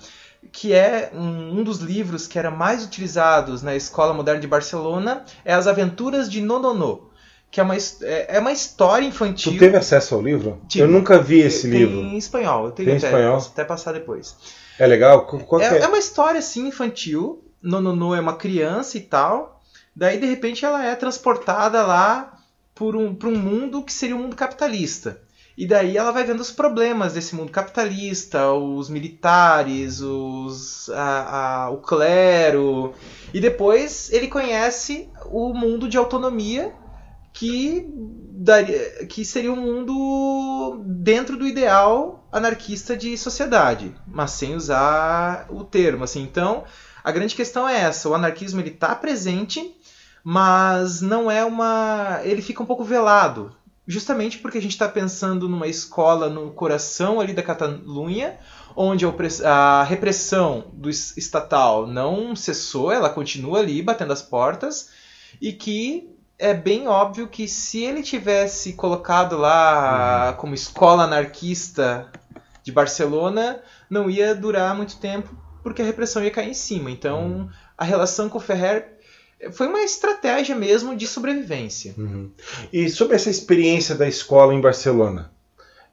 [0.51, 5.23] que é um, um dos livros que era mais utilizados na Escola Moderna de Barcelona,
[5.45, 7.10] é As Aventuras de Nonono
[7.51, 9.51] que é uma, é, é uma história infantil.
[9.51, 10.61] Tu teve acesso ao livro?
[10.73, 11.99] Eu nunca vi esse tem livro.
[11.99, 13.33] Em espanhol, eu tenho tem até, espanhol?
[13.33, 14.37] posso até passar depois.
[14.79, 15.25] É legal?
[15.25, 15.81] Qual é, é?
[15.81, 17.43] é uma história assim infantil.
[17.61, 19.61] Nonono é uma criança e tal.
[19.93, 22.37] Daí de repente ela é transportada lá
[22.73, 25.21] por um, para um mundo que seria um mundo capitalista.
[25.57, 31.69] E daí ela vai vendo os problemas desse mundo capitalista, os militares, os, a, a,
[31.69, 32.93] o clero.
[33.33, 36.73] E depois ele conhece o mundo de autonomia
[37.33, 45.47] que, daria, que seria um mundo dentro do ideal anarquista de sociedade, mas sem usar
[45.49, 46.03] o termo.
[46.03, 46.21] Assim.
[46.21, 46.63] Então,
[47.03, 49.75] a grande questão é essa: o anarquismo ele está presente,
[50.23, 52.19] mas não é uma.
[52.23, 53.55] Ele fica um pouco velado,
[53.87, 58.37] justamente porque a gente está pensando numa escola no coração ali da Catalunha,
[58.75, 59.05] onde
[59.43, 64.89] a repressão do estatal não cessou, ela continua ali batendo as portas
[65.41, 66.10] e que
[66.41, 70.37] é bem óbvio que se ele tivesse colocado lá uhum.
[70.37, 72.11] como escola anarquista
[72.63, 75.29] de Barcelona, não ia durar muito tempo,
[75.61, 76.89] porque a repressão ia cair em cima.
[76.89, 77.49] Então, uhum.
[77.77, 78.97] a relação com o Ferrer
[79.51, 81.93] foi uma estratégia mesmo de sobrevivência.
[81.95, 82.31] Uhum.
[82.73, 85.31] E sobre essa experiência da escola em Barcelona,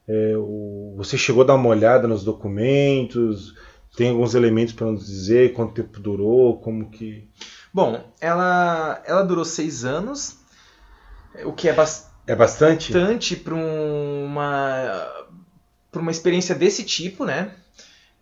[0.08, 3.54] é, o, você chegou a dar uma olhada nos documentos?
[3.94, 7.28] Tem alguns elementos para nos dizer quanto tempo durou, como que?
[7.72, 10.38] Bom, ela, ela durou seis anos
[11.44, 15.06] o que é, bas é bastante bastante para uma
[15.90, 17.52] para uma experiência desse tipo, né?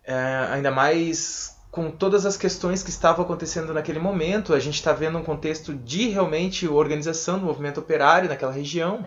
[0.03, 4.93] É, ainda mais com todas as questões que estavam acontecendo naquele momento, a gente está
[4.93, 9.05] vendo um contexto de realmente organização do movimento operário naquela região.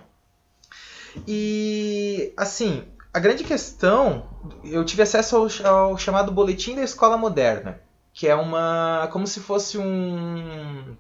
[1.26, 4.28] E assim, a grande questão,
[4.62, 7.80] eu tive acesso ao, ao chamado boletim da escola moderna,
[8.12, 10.96] que é uma como se fosse um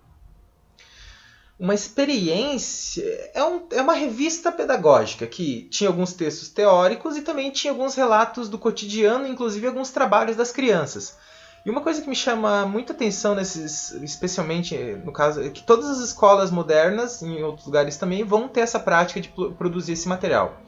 [1.60, 3.04] uma experiência.
[3.34, 7.94] É, um, é uma revista pedagógica que tinha alguns textos teóricos e também tinha alguns
[7.94, 11.18] relatos do cotidiano, inclusive alguns trabalhos das crianças.
[11.64, 14.74] E uma coisa que me chama muita atenção nesses, especialmente
[15.04, 18.80] no caso, é que todas as escolas modernas, em outros lugares também, vão ter essa
[18.80, 20.62] prática de produzir esse material.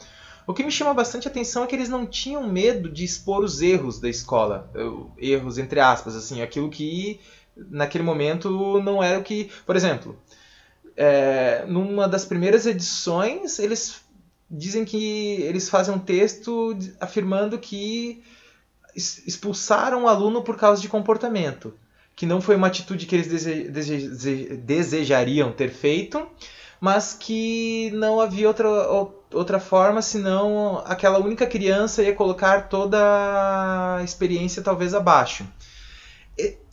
[0.46, 3.62] O que me chama bastante atenção é que eles não tinham medo de expor os
[3.62, 4.70] erros da escola,
[5.18, 7.20] erros entre aspas, assim, aquilo que
[7.56, 10.18] naquele momento não era o que, por exemplo,
[10.96, 14.00] é, numa das primeiras edições, eles
[14.50, 18.22] dizem que eles fazem um texto afirmando que
[18.94, 21.72] expulsaram o aluno por causa de comportamento,
[22.14, 26.26] que não foi uma atitude que eles dese dese desejariam ter feito,
[26.78, 28.68] mas que não havia outra,
[29.32, 32.98] outra forma senão aquela única criança ia colocar toda
[33.98, 35.46] a experiência talvez abaixo.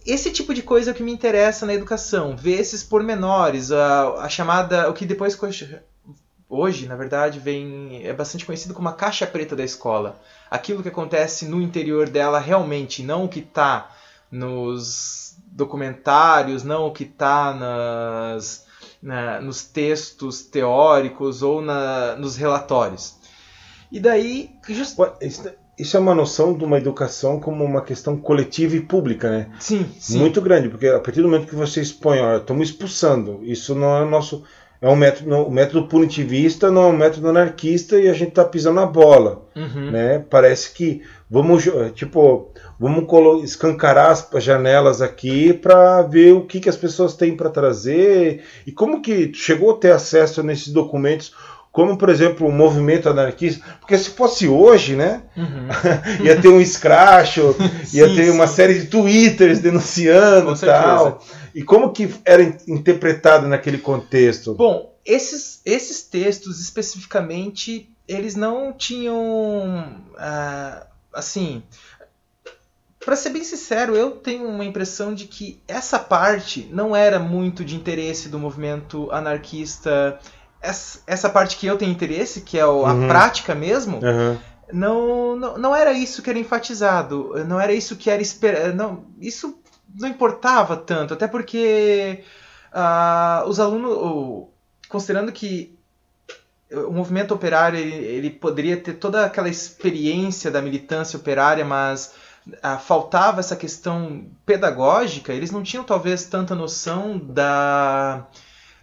[0.06, 4.24] Esse tipo de coisa é o que me interessa na educação, ver esses pormenores, a,
[4.24, 5.38] a chamada, o que depois
[6.50, 10.20] hoje, na verdade, vem é bastante conhecido como a caixa preta da escola.
[10.50, 13.92] Aquilo que acontece no interior dela realmente, não o que está
[14.32, 18.66] nos documentários, não o que está nas,
[19.02, 23.16] na, nos textos teóricos ou na, nos relatórios.
[23.92, 24.52] E daí.
[24.68, 24.98] Just...
[25.78, 29.50] Isso é uma noção de uma educação como uma questão coletiva e pública, né?
[29.60, 30.20] Sim, sim.
[30.20, 33.96] Muito grande, porque a partir do momento que você expõe, olha, estamos expulsando, isso não
[33.96, 34.44] é o nosso
[34.82, 38.46] é um método, o método punitivista não é um método anarquista e a gente está
[38.46, 39.92] pisando na bola, uhum.
[39.92, 40.20] né?
[40.30, 46.78] Parece que vamos, tipo, vamos escancarar as janelas aqui para ver o que, que as
[46.78, 51.34] pessoas têm para trazer e como que chegou a ter acesso nesses documentos
[51.72, 55.68] como por exemplo o movimento anarquista, porque se fosse hoje, né, uhum.
[56.26, 57.56] ia ter um escracho,
[57.94, 58.56] ia sim, ter uma sim.
[58.56, 61.24] série de twitters denunciando e tal.
[61.54, 64.56] E como que era interpretado naquele contexto?
[64.56, 71.64] Bom, esses, esses textos especificamente, eles não tinham, uh, assim,
[73.04, 77.64] para ser bem sincero, eu tenho uma impressão de que essa parte não era muito
[77.64, 80.20] de interesse do movimento anarquista.
[80.62, 83.08] Essa, essa parte que eu tenho interesse, que é a uhum.
[83.08, 84.38] prática mesmo, uhum.
[84.74, 87.34] não, não, não era isso que era enfatizado.
[87.48, 89.06] Não era isso que era esperado.
[89.22, 89.58] Isso
[89.98, 92.24] não importava tanto, até porque
[92.74, 94.48] uh, os alunos,
[94.90, 95.78] considerando que
[96.72, 102.29] o movimento operário ele, ele, poderia ter toda aquela experiência da militância operária, mas uh,
[102.80, 108.28] faltava essa questão pedagógica, eles não tinham talvez tanta noção da,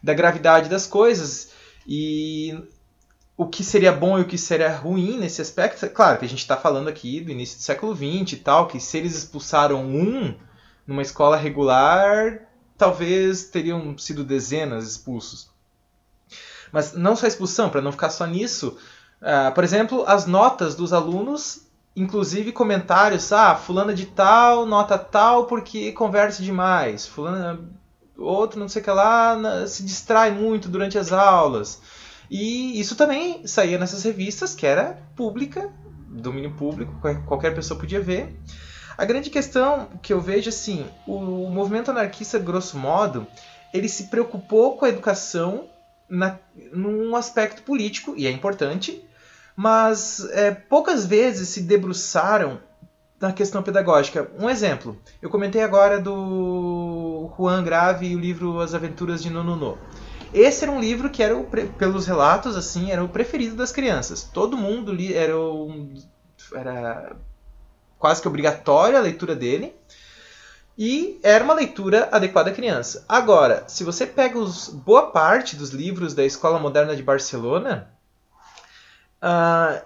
[0.03, 1.51] da gravidade das coisas
[1.87, 2.59] e
[3.37, 5.85] o que seria bom e o que seria ruim nesse aspecto.
[5.85, 8.67] É claro que a gente está falando aqui do início do século XX e tal,
[8.67, 10.35] que se eles expulsaram um
[10.87, 12.47] numa escola regular,
[12.79, 15.51] talvez teriam sido dezenas expulsos.
[16.73, 18.77] Mas não só expulsão, para não ficar só nisso.
[19.21, 21.66] Uh, por exemplo, as notas dos alunos,
[21.97, 27.59] inclusive comentários, ah, fulana de tal, nota tal porque conversa demais, fulana
[28.19, 31.81] outro não sei o que lá se distrai muito durante as aulas.
[32.31, 35.71] E isso também saía nessas revistas que era pública,
[36.09, 36.93] domínio público,
[37.27, 38.39] qualquer pessoa podia ver.
[38.99, 43.27] A grande questão que eu vejo assim, o movimento anarquista, grosso modo,
[43.73, 45.69] ele se preocupou com a educação
[46.09, 46.39] na,
[46.73, 49.05] num aspecto político, e é importante,
[49.57, 52.61] mas é, poucas vezes se debruçaram
[53.19, 54.31] na questão pedagógica.
[54.39, 59.79] Um exemplo, eu comentei agora do Juan Grave e o livro As Aventuras de Nonono.
[60.35, 61.45] Esse era um livro que era, o,
[61.79, 64.23] pelos relatos, assim, era o preferido das crianças.
[64.23, 65.95] Todo mundo li, era, um,
[66.53, 67.17] era
[67.99, 69.75] quase que obrigatória a leitura dele.
[70.77, 73.03] E era uma leitura adequada à criança.
[73.09, 77.96] Agora, se você pega os, boa parte dos livros da Escola Moderna de Barcelona,
[79.23, 79.85] uh,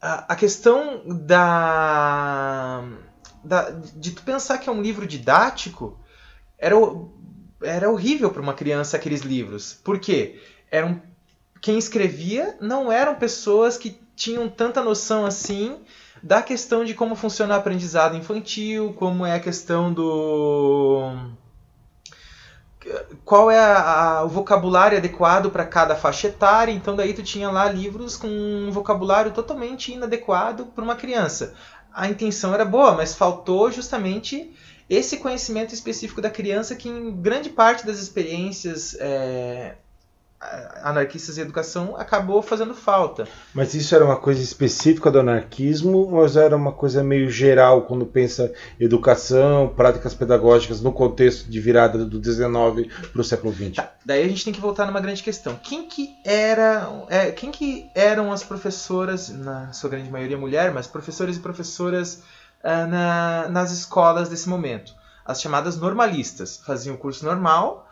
[0.00, 2.84] a, questão da,
[3.42, 5.98] da, de tu pensar que é um livro didático
[6.58, 6.76] era,
[7.62, 9.72] era horrível para uma criança aqueles livros.
[9.82, 10.40] Por quê?
[10.70, 11.00] Eram,
[11.60, 15.80] quem escrevia não eram pessoas que tinham tanta noção assim
[16.22, 21.32] da questão de como funciona o aprendizado infantil, como é a questão do
[23.24, 23.78] qual é a,
[24.18, 26.72] a, o vocabulário adequado para cada faixa etária.
[26.72, 31.54] Então daí tu tinha lá livros com um vocabulário totalmente inadequado para uma criança.
[31.92, 34.52] A intenção era boa, mas faltou justamente
[34.88, 39.76] esse conhecimento específico da criança que em grande parte das experiências é,
[40.82, 43.26] anarquistas e educação acabou fazendo falta.
[43.54, 48.04] Mas isso era uma coisa específica do anarquismo ou era uma coisa meio geral quando
[48.04, 53.76] pensa educação, práticas pedagógicas no contexto de virada do 19 para o século 20?
[53.76, 55.58] Tá, daí a gente tem que voltar numa grande questão.
[55.62, 60.86] Quem que era, é, quem que eram as professoras, na sua grande maioria mulher, mas
[60.86, 62.22] professores e professoras
[62.62, 64.92] uh, na, nas escolas desse momento?
[65.24, 67.88] As chamadas normalistas faziam o curso normal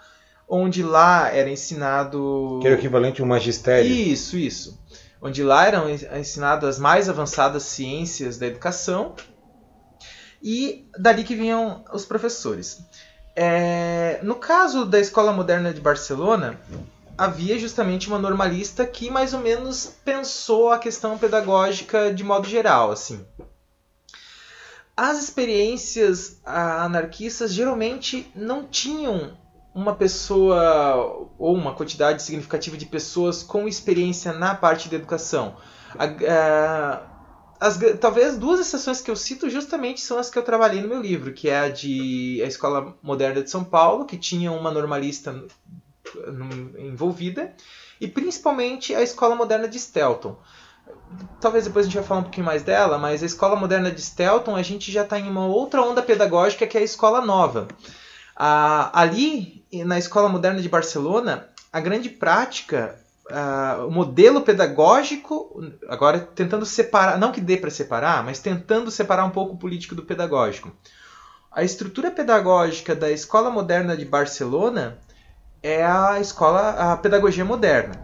[0.54, 2.58] onde lá era ensinado.
[2.60, 3.90] Que era o equivalente a um magistério.
[3.90, 4.78] Isso, isso.
[5.20, 9.14] Onde lá eram ensinadas as mais avançadas ciências da educação
[10.42, 12.80] e dali que vinham os professores.
[13.34, 16.60] É, no caso da Escola Moderna de Barcelona,
[17.16, 22.90] havia justamente uma normalista que mais ou menos pensou a questão pedagógica de modo geral,
[22.90, 23.24] assim.
[24.94, 29.40] As experiências anarquistas geralmente não tinham
[29.74, 35.56] uma pessoa ou uma quantidade significativa de pessoas com experiência na parte da educação.
[37.60, 41.00] As, talvez duas exceções que eu cito justamente são as que eu trabalhei no meu
[41.00, 45.44] livro, que é a de a Escola Moderna de São Paulo, que tinha uma normalista
[46.76, 47.54] envolvida,
[48.00, 50.36] e principalmente a Escola Moderna de Stelton.
[51.40, 54.02] Talvez depois a gente vai falar um pouquinho mais dela, mas a Escola Moderna de
[54.02, 57.68] Stelton a gente já está em uma outra onda pedagógica que é a Escola Nova.
[58.34, 62.98] Ah, ali, na Escola Moderna de Barcelona, a grande prática,
[63.30, 69.24] ah, o modelo pedagógico, agora tentando separar, não que dê para separar, mas tentando separar
[69.24, 70.70] um pouco o político do pedagógico.
[71.50, 74.98] A estrutura pedagógica da Escola Moderna de Barcelona
[75.62, 77.94] é a escola, a pedagogia moderna.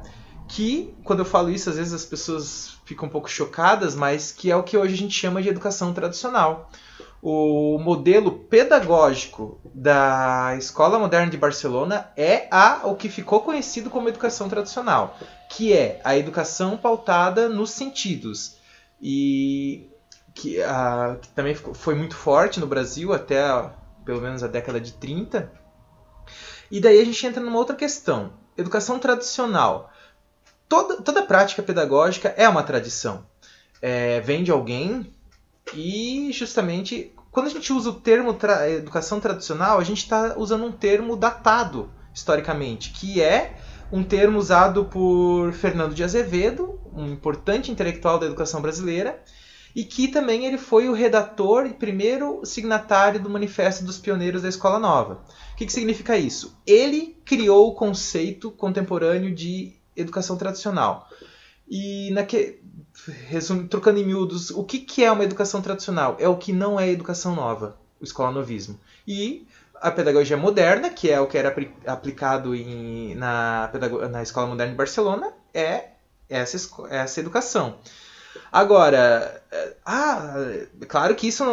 [0.47, 4.51] Que, quando eu falo isso, às vezes as pessoas ficam um pouco chocadas, mas que
[4.51, 6.71] é o que hoje a gente chama de educação tradicional.
[7.21, 14.09] O modelo pedagógico da Escola Moderna de Barcelona é a, o que ficou conhecido como
[14.09, 15.19] educação tradicional,
[15.51, 18.57] que é a educação pautada nos sentidos.
[19.01, 19.91] E
[20.35, 23.43] que, a, que também foi muito forte no Brasil até
[24.05, 25.53] pelo menos a década de 30
[26.71, 28.33] e daí a gente entra numa outra questão.
[28.57, 29.91] Educação tradicional.
[30.69, 33.27] Toda, toda prática pedagógica é uma tradição.
[33.81, 35.14] É, vem de alguém
[35.75, 40.64] e justamente quando a gente usa o termo tra educação tradicional, a gente está usando
[40.64, 43.57] um termo datado historicamente, que é
[43.93, 49.23] um termo usado por Fernando de Azevedo, um importante intelectual da educação brasileira,
[49.75, 54.49] e que também ele foi o redator e primeiro signatário do Manifesto dos Pioneiros da
[54.49, 55.23] Escola Nova.
[55.53, 56.61] O que, que significa isso?
[56.66, 61.09] Ele criou o conceito contemporâneo de educação tradicional.
[61.69, 62.61] E naque,
[63.07, 66.17] resumo, trocando em miúdos, o que, que é uma educação tradicional?
[66.19, 68.79] É o que não é educação nova, o escola novismo.
[69.07, 69.47] E
[69.81, 71.55] a pedagogia moderna, que é o que era
[71.87, 73.71] aplicado em, na,
[74.11, 75.91] na Escola Moderna de Barcelona, é
[76.29, 76.57] essa,
[76.91, 77.77] essa educação.
[78.53, 80.35] Agora, é, ah,
[80.89, 81.45] claro que isso.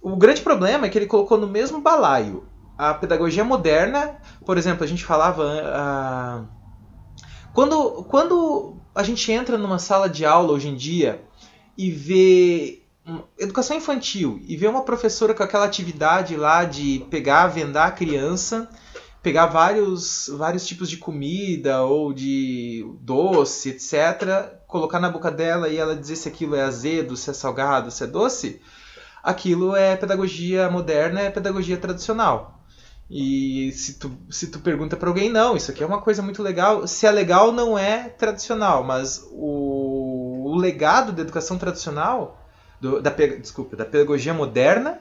[0.00, 4.16] O grande problema é que ele colocou no mesmo balaio a pedagogia moderna.
[4.44, 5.44] Por exemplo, a gente falava.
[5.44, 6.62] Uh,
[7.52, 11.22] quando, quando a gente entra numa sala de aula hoje em dia
[11.76, 12.82] e vê
[13.38, 18.68] educação infantil e vê uma professora com aquela atividade lá de pegar, vendar a criança,
[19.22, 25.76] pegar vários, vários tipos de comida ou de doce, etc., colocar na boca dela e
[25.76, 28.60] ela dizer se aquilo é azedo, se é salgado, se é doce,
[29.22, 32.61] aquilo é pedagogia moderna, é pedagogia tradicional.
[33.14, 36.42] E se tu, se tu pergunta para alguém, não, isso aqui é uma coisa muito
[36.42, 36.86] legal.
[36.86, 42.42] Se é legal, não é tradicional, mas o, o legado da educação tradicional,
[42.80, 45.00] do, da, desculpa, da pedagogia moderna,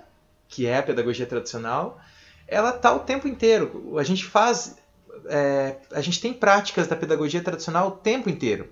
[0.50, 2.02] que é a pedagogia tradicional,
[2.46, 3.98] ela tá o tempo inteiro.
[3.98, 4.76] A gente faz,
[5.28, 8.68] é, a gente tem práticas da pedagogia tradicional o tempo inteiro.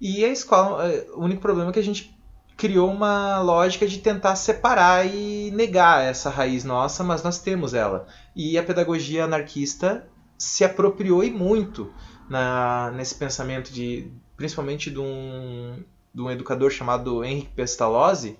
[0.00, 2.20] E a escola, é, o único problema é que a gente
[2.56, 8.06] criou uma lógica de tentar separar e negar essa raiz nossa, mas nós temos ela.
[8.34, 10.06] E a pedagogia anarquista
[10.38, 11.92] se apropriou e muito
[12.28, 15.82] na, nesse pensamento de, principalmente de um,
[16.14, 18.38] de um educador chamado Henrique Pestalozzi,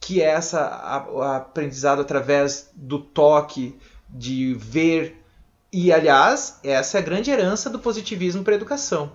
[0.00, 3.78] que é essa a, o aprendizado através do toque,
[4.08, 5.20] de ver
[5.72, 9.10] e aliás essa é a grande herança do positivismo para a educação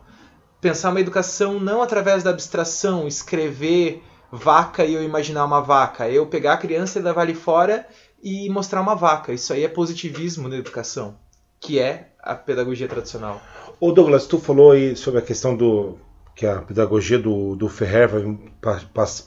[0.61, 6.25] pensar uma educação não através da abstração, escrever vaca e eu imaginar uma vaca, eu
[6.25, 7.85] pegar a criança e levar ali fora
[8.21, 9.33] e mostrar uma vaca.
[9.33, 11.15] Isso aí é positivismo na educação,
[11.59, 13.41] que é a pedagogia tradicional.
[13.79, 15.97] O Douglas, tu falou aí sobre a questão do
[16.35, 18.79] que a pedagogia do, do Ferrer vai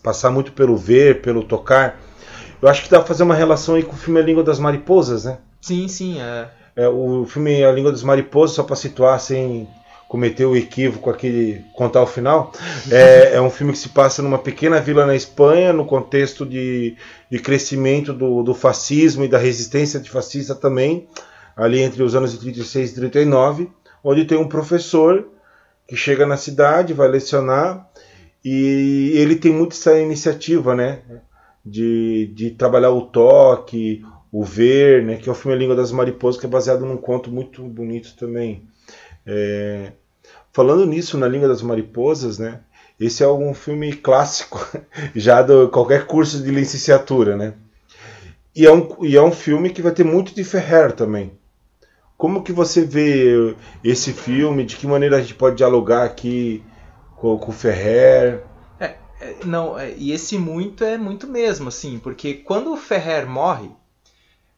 [0.02, 2.00] passar muito pelo ver, pelo tocar.
[2.60, 4.58] Eu acho que dá pra fazer uma relação aí com o filme A Língua das
[4.58, 5.38] Mariposas, né?
[5.60, 6.20] Sim, sim.
[6.20, 6.48] É.
[6.76, 9.68] é o filme A Língua das Mariposas, só para situar, assim,
[10.12, 12.52] cometeu o equívoco aqui contar o final.
[12.90, 16.98] É, é, um filme que se passa numa pequena vila na Espanha, no contexto de,
[17.30, 21.08] de crescimento do, do fascismo e da resistência antifascista também,
[21.56, 23.70] ali entre os anos de 36 e 39,
[24.04, 25.28] onde tem um professor
[25.88, 27.88] que chega na cidade, vai lecionar,
[28.44, 31.00] e ele tem muito essa iniciativa, né?
[31.64, 35.16] De, de trabalhar o toque, o ver, né?
[35.16, 38.14] Que é o filme A Língua das Mariposas, que é baseado num conto muito bonito
[38.14, 38.68] também.
[39.24, 39.92] É,
[40.52, 42.60] Falando nisso, na Língua das Mariposas, né?
[43.00, 44.64] Esse é um filme clássico,
[45.16, 47.54] já de qualquer curso de licenciatura, né?
[48.54, 51.32] E é, um, e é um filme que vai ter muito de Ferrer também.
[52.18, 54.64] Como que você vê esse filme?
[54.64, 56.62] De que maneira a gente pode dialogar aqui
[57.16, 58.44] com, com o Ferrer?
[58.78, 63.26] É, é, não, é, e esse muito é muito mesmo, assim, porque quando o Ferrer
[63.26, 63.70] morre,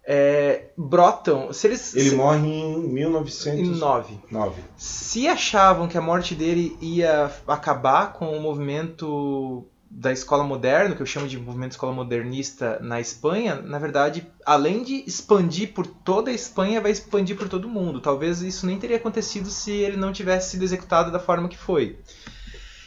[0.06, 1.52] é, brotam.
[1.52, 4.18] Se eles, Ele se, morre em 1909.
[4.30, 4.62] 9.
[4.76, 11.00] Se achavam que a morte dele ia acabar com o movimento da escola moderna, que
[11.00, 16.30] eu chamo de movimento escola modernista na Espanha, na verdade, além de expandir por toda
[16.30, 18.00] a Espanha, vai expandir por todo o mundo.
[18.00, 21.98] Talvez isso nem teria acontecido se ele não tivesse sido executado da forma que foi.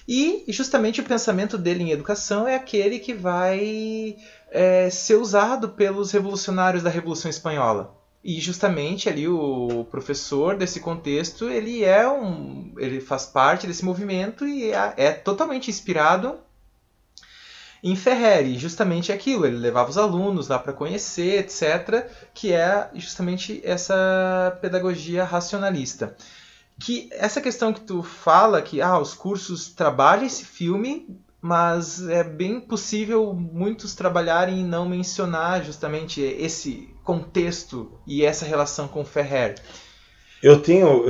[0.08, 4.16] E justamente o pensamento dele em educação é aquele que vai
[4.52, 7.96] é, ser usado pelos revolucionários da Revolução Espanhola.
[8.24, 14.46] E justamente ali o professor desse contexto, ele é um, ele faz parte desse movimento
[14.46, 16.38] e é, é totalmente inspirado
[17.84, 22.90] em Ferrer, e justamente aquilo, ele levava os alunos lá para conhecer, etc., que é
[22.96, 26.16] justamente essa pedagogia racionalista.
[26.80, 31.08] Que essa questão que tu fala, que ah, os cursos trabalham esse filme,
[31.48, 38.86] mas é bem possível muitos trabalharem e não mencionar justamente esse contexto e essa relação
[38.86, 39.56] com Ferrer.
[40.44, 41.06] Eu tenho,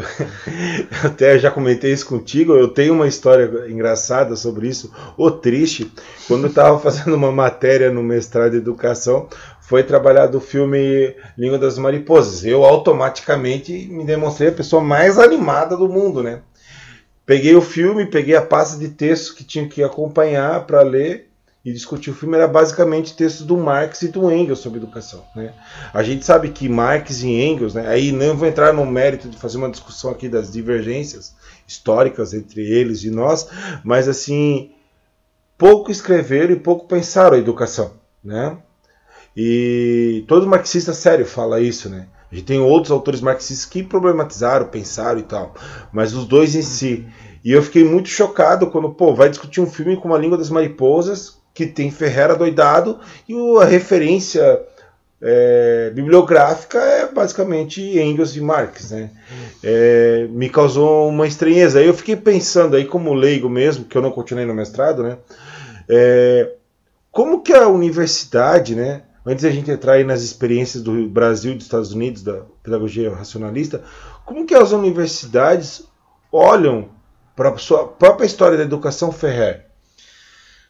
[1.03, 5.91] até já comentei isso contigo, eu tenho uma história engraçada sobre isso, ou triste.
[6.27, 9.27] Quando eu estava fazendo uma matéria no mestrado de educação,
[9.59, 12.45] foi trabalhado o filme Língua das Mariposas.
[12.45, 16.41] Eu automaticamente me demonstrei a pessoa mais animada do mundo, né?
[17.27, 21.29] Peguei o filme, peguei a pasta de texto que tinha que acompanhar para ler
[21.63, 25.25] e discutir o filme era basicamente textos do Marx e do Engels sobre educação.
[25.35, 25.53] Né?
[25.93, 29.35] A gente sabe que Marx e Engels, né, aí não vou entrar no mérito de
[29.35, 31.35] fazer uma discussão aqui das divergências
[31.67, 33.49] históricas entre eles e nós,
[33.83, 34.71] mas assim
[35.57, 37.91] pouco escreveram e pouco pensaram a educação,
[38.23, 38.57] né?
[39.35, 42.07] E todo marxista sério fala isso, né?
[42.31, 45.53] A gente tem outros autores marxistas que problematizaram, pensaram e tal,
[45.91, 47.05] mas os dois em si.
[47.43, 50.49] E eu fiquei muito chocado quando, pô, vai discutir um filme com a língua das
[50.49, 54.61] mariposas, que tem Ferreira doidado e a referência
[55.21, 59.09] é, bibliográfica é basicamente Engels e Marx, né?
[59.63, 61.81] É, me causou uma estranheza.
[61.81, 65.17] Eu fiquei pensando aí como leigo mesmo, que eu não continuei no mestrado, né?
[65.89, 66.51] É,
[67.11, 69.01] como que a universidade, né?
[69.29, 73.13] Antes da gente entrar aí nas experiências do Brasil e dos Estados Unidos da pedagogia
[73.13, 73.83] racionalista,
[74.25, 75.83] como que as universidades
[76.31, 76.91] olham
[77.35, 79.67] para a sua própria história da educação Ferrer?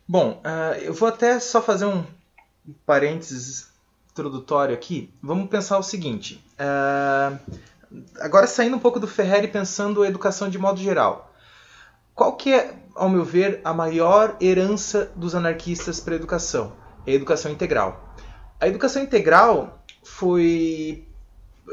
[0.08, 2.04] Bom, uh, eu vou até só fazer um
[2.84, 3.68] parênteses
[4.10, 5.14] introdutório aqui.
[5.22, 6.44] Vamos pensar o seguinte.
[6.60, 7.38] Uh,
[8.20, 11.32] agora saindo um pouco do Ferrer e pensando a educação de modo geral.
[12.16, 16.74] Qual que é, ao meu ver, a maior herança dos anarquistas para a educação?
[17.06, 18.08] É a educação integral.
[18.60, 21.06] A educação integral foi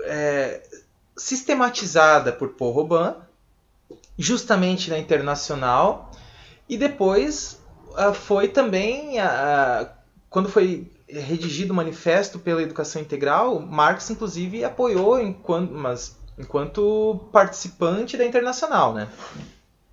[0.04, 0.62] é,
[1.16, 3.14] sistematizada por Paul Robin,
[4.18, 6.10] justamente na Internacional,
[6.68, 7.60] e depois
[7.90, 9.88] uh, foi também uh,
[10.30, 18.16] quando foi redigido o manifesto pela educação integral, Marx inclusive apoiou enquanto, mas enquanto participante
[18.16, 19.08] da internacional, né?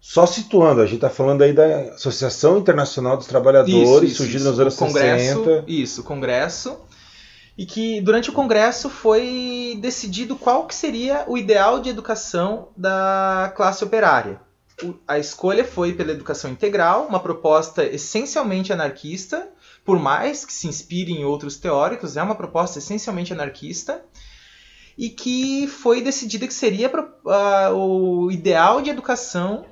[0.02, 4.76] Só situando, a gente está falando aí da Associação Internacional dos Trabalhadores, surgida nos anos
[4.76, 5.64] congresso, 60.
[5.68, 6.78] Isso, o congresso.
[7.58, 13.54] E que durante o congresso foi decidido qual que seria o ideal de educação da
[13.56, 14.40] classe operária
[15.08, 19.50] a escolha foi pela educação integral, uma proposta essencialmente anarquista,
[19.86, 24.04] por mais que se inspire em outros teóricos, é uma proposta essencialmente anarquista
[24.98, 29.66] e que foi decidida que seria uh, o ideal de educação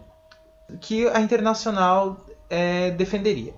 [0.79, 3.53] que a internacional é, defenderia.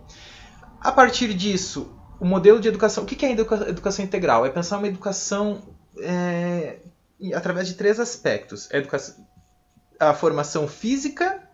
[0.80, 3.04] A partir disso, o modelo de educação.
[3.04, 4.46] O que é educa educação integral?
[4.46, 5.62] É pensar uma educação
[6.00, 6.80] é,
[7.34, 9.16] através de três aspectos: a educação
[10.02, 11.48] a formação física,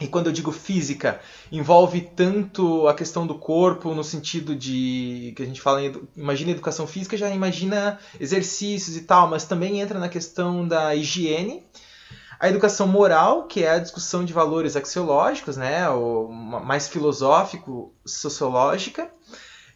[0.00, 1.20] e quando eu digo física,
[1.50, 5.32] envolve tanto a questão do corpo, no sentido de.
[5.36, 5.92] que a gente fala em.
[6.16, 11.64] imagina educação física, já imagina exercícios e tal, mas também entra na questão da higiene.
[12.40, 19.10] A educação moral, que é a discussão de valores axiológicos, né, ou mais filosófico, sociológica.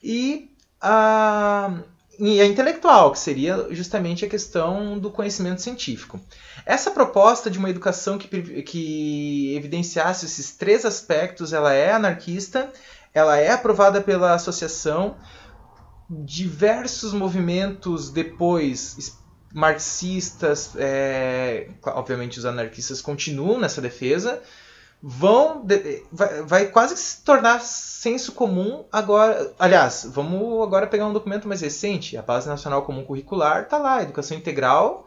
[0.03, 0.51] E
[0.81, 1.71] a
[2.19, 6.21] e a intelectual, que seria justamente a questão do conhecimento científico.
[6.65, 12.71] Essa proposta de uma educação que, que evidenciasse esses três aspectos, ela é anarquista,
[13.13, 15.17] ela é aprovada pela associação,
[16.09, 19.19] diversos movimentos depois
[19.55, 24.43] marxistas, é, obviamente os anarquistas continuam nessa defesa,
[25.01, 25.65] vão
[26.11, 29.55] vai, vai, quase se tornar senso comum agora.
[29.57, 34.03] Aliás, vamos agora pegar um documento mais recente, a Base Nacional Comum Curricular, tá lá,
[34.03, 35.07] educação integral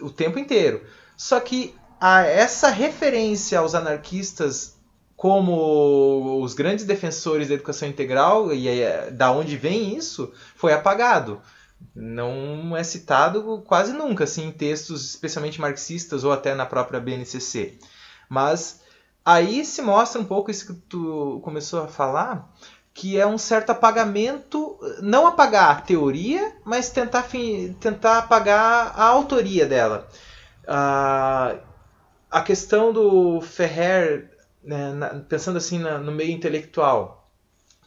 [0.00, 0.84] o tempo inteiro.
[1.16, 4.76] Só que a, essa referência aos anarquistas
[5.16, 11.40] como os grandes defensores da educação integral e é, da onde vem isso foi apagado
[11.94, 17.78] não é citado quase nunca assim em textos especialmente marxistas ou até na própria BNCC
[18.28, 18.82] mas
[19.24, 22.52] aí se mostra um pouco isso que tu começou a falar
[22.98, 27.28] que é um certo apagamento, não apagar a teoria, mas tentar,
[27.78, 30.08] tentar apagar a autoria dela.
[30.64, 31.60] Uh,
[32.28, 37.17] a questão do Ferrer, né, na, pensando assim na, no meio intelectual,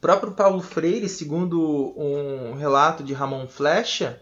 [0.01, 4.19] o próprio Paulo Freire, segundo um relato de Ramon Flecha,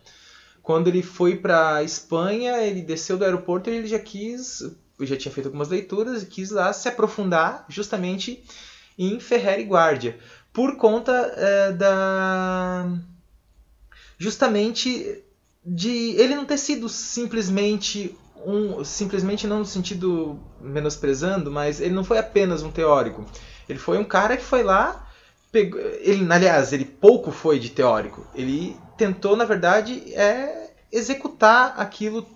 [0.61, 4.61] quando ele foi para a Espanha, ele desceu do aeroporto e ele já quis,
[4.99, 8.43] já tinha feito algumas leituras e quis lá se aprofundar justamente
[8.97, 10.19] em Ferrer e Guardia
[10.51, 12.91] por conta é, da
[14.17, 15.23] justamente
[15.65, 22.03] de ele não ter sido simplesmente um simplesmente não no sentido menosprezando, mas ele não
[22.03, 23.25] foi apenas um teórico.
[23.69, 25.08] Ele foi um cara que foi lá,
[25.51, 28.25] pegou, ele aliás ele pouco foi de teórico.
[28.33, 32.27] Ele tentou na verdade é executar aquilo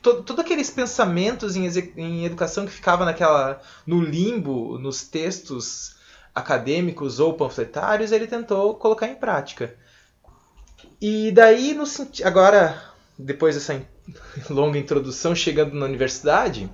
[0.00, 1.66] todos todo aqueles pensamentos em,
[1.96, 5.96] em educação que ficava naquela no limbo nos textos
[6.34, 9.74] acadêmicos ou panfletários, ele tentou colocar em prática.
[11.00, 11.84] E daí, no,
[12.24, 12.80] agora,
[13.18, 13.80] depois dessa
[14.48, 16.70] longa introdução, chegando na universidade,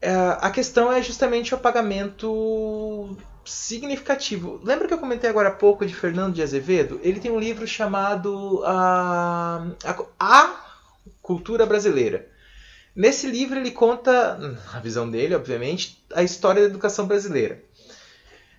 [0.00, 3.16] é, a questão é justamente o apagamento
[3.50, 4.60] significativo.
[4.62, 7.00] Lembra que eu comentei agora há pouco de Fernando de Azevedo?
[7.02, 9.66] Ele tem um livro chamado a,
[10.18, 10.64] a
[11.20, 12.28] Cultura Brasileira.
[12.94, 17.62] Nesse livro ele conta, a visão dele, obviamente, a história da educação brasileira.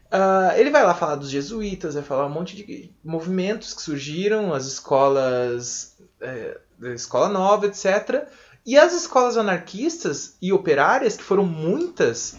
[0.07, 4.53] Uh, ele vai lá falar dos jesuítas, vai falar um monte de movimentos que surgiram,
[4.53, 6.59] as escolas, é,
[6.93, 8.27] escola nova, etc.
[8.65, 12.35] E as escolas anarquistas e operárias, que foram muitas,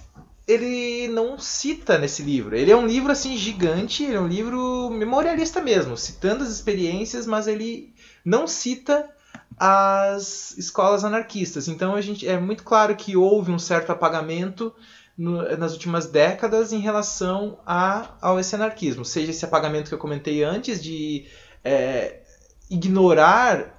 [0.46, 2.56] ele não cita nesse livro.
[2.56, 7.26] Ele é um livro assim gigante, ele é um livro memorialista mesmo, citando as experiências,
[7.26, 9.08] mas ele não cita
[9.56, 11.68] as escolas anarquistas.
[11.68, 14.74] Então a gente é muito claro que houve um certo apagamento
[15.16, 19.04] no, nas últimas décadas em relação a, ao esse anarquismo.
[19.04, 21.26] Seja esse apagamento que eu comentei antes de
[21.62, 22.20] é,
[22.68, 23.78] ignorar,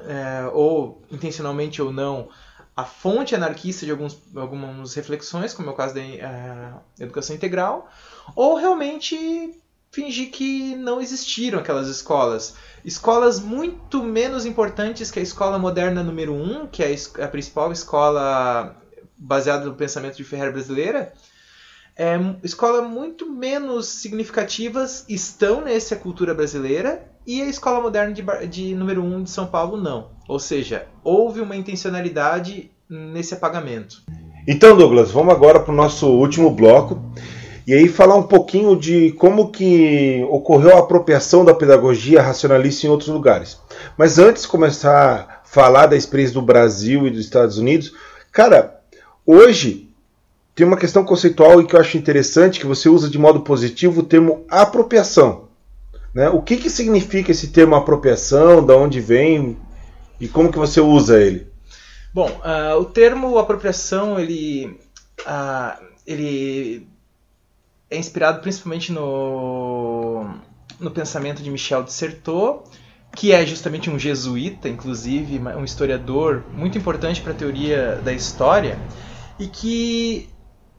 [0.00, 2.28] é, ou intencionalmente ou não,
[2.78, 7.90] a fonte anarquista de alguns, algumas reflexões, como é o caso da é, educação integral,
[8.36, 9.60] ou realmente
[9.90, 12.54] fingir que não existiram aquelas escolas.
[12.84, 17.72] Escolas muito menos importantes que a escola moderna número 1, um, que é a principal
[17.72, 18.80] escola
[19.16, 21.12] baseado no pensamento de Ferreira brasileira,
[21.96, 28.74] é, escolas muito menos significativas estão nessa cultura brasileira e a escola moderna de, de
[28.74, 30.08] número 1 um de São Paulo não.
[30.26, 34.02] Ou seja, houve uma intencionalidade nesse apagamento.
[34.46, 37.00] Então, Douglas, vamos agora para o nosso último bloco
[37.66, 42.90] e aí falar um pouquinho de como que ocorreu a apropriação da pedagogia racionalista em
[42.90, 43.60] outros lugares.
[43.96, 47.92] Mas antes de começar a falar da experiência do Brasil e dos Estados Unidos,
[48.32, 48.78] cara,
[49.30, 49.90] Hoje,
[50.54, 54.00] tem uma questão conceitual e que eu acho interessante, que você usa de modo positivo
[54.00, 55.47] o termo apropriação.
[56.18, 56.28] Né?
[56.30, 59.56] O que, que significa esse termo apropriação, da onde vem
[60.18, 61.46] e como que você usa ele?
[62.12, 64.76] Bom, uh, o termo apropriação, ele,
[65.20, 66.88] uh, ele
[67.88, 70.28] é inspirado principalmente no,
[70.80, 72.64] no pensamento de Michel de Certeau,
[73.14, 78.76] que é justamente um jesuíta, inclusive, um historiador muito importante para a teoria da história,
[79.38, 80.28] e que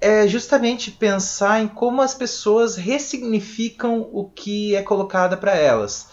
[0.02, 6.08] é justamente pensar em como as pessoas ressignificam o que é colocado para elas.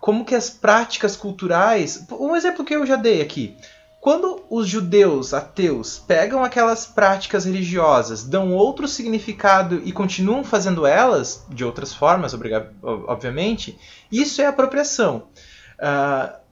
[0.00, 2.04] Como que as práticas culturais.
[2.10, 3.56] Um exemplo que eu já dei aqui.
[4.00, 11.44] Quando os judeus ateus pegam aquelas práticas religiosas, dão outro significado e continuam fazendo elas,
[11.48, 12.34] de outras formas,
[12.82, 13.78] obviamente,
[14.10, 15.28] isso é apropriação.
[15.78, 16.42] Uh,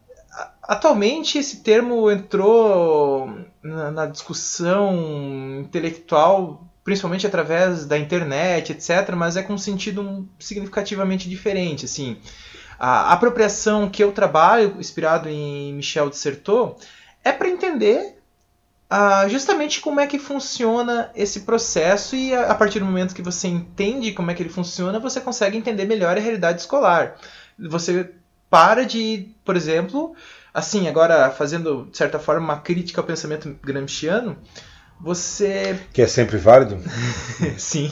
[0.70, 3.28] Atualmente esse termo entrou
[3.60, 11.28] na, na, discussão intelectual, principalmente através da internet, etc., mas é com um sentido significativamente
[11.28, 11.84] diferente.
[11.84, 12.16] Assim,
[12.80, 16.76] a apropriação que eu trabalho, inspirado em Michel de Certeau,
[17.22, 18.18] é para entender
[18.90, 23.22] uh, justamente como é que funciona esse processo e a, a partir do momento que
[23.22, 27.14] você entende como é que ele funciona, você consegue entender melhor a realidade escolar.
[27.56, 28.10] Você
[28.50, 30.16] para de, por exemplo,
[30.52, 34.36] assim, agora fazendo, de certa forma, uma crítica ao pensamento gramsciano,
[35.00, 35.78] você.
[35.92, 36.78] Que é sempre válido?
[37.58, 37.90] Sim.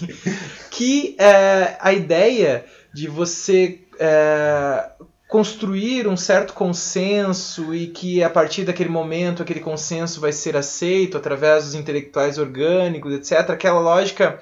[0.71, 4.91] Que é, a ideia de você é,
[5.29, 11.17] construir um certo consenso e que a partir daquele momento aquele consenso vai ser aceito
[11.17, 13.51] através dos intelectuais orgânicos, etc.
[13.51, 14.39] Aquela lógica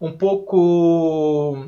[0.00, 1.66] um pouco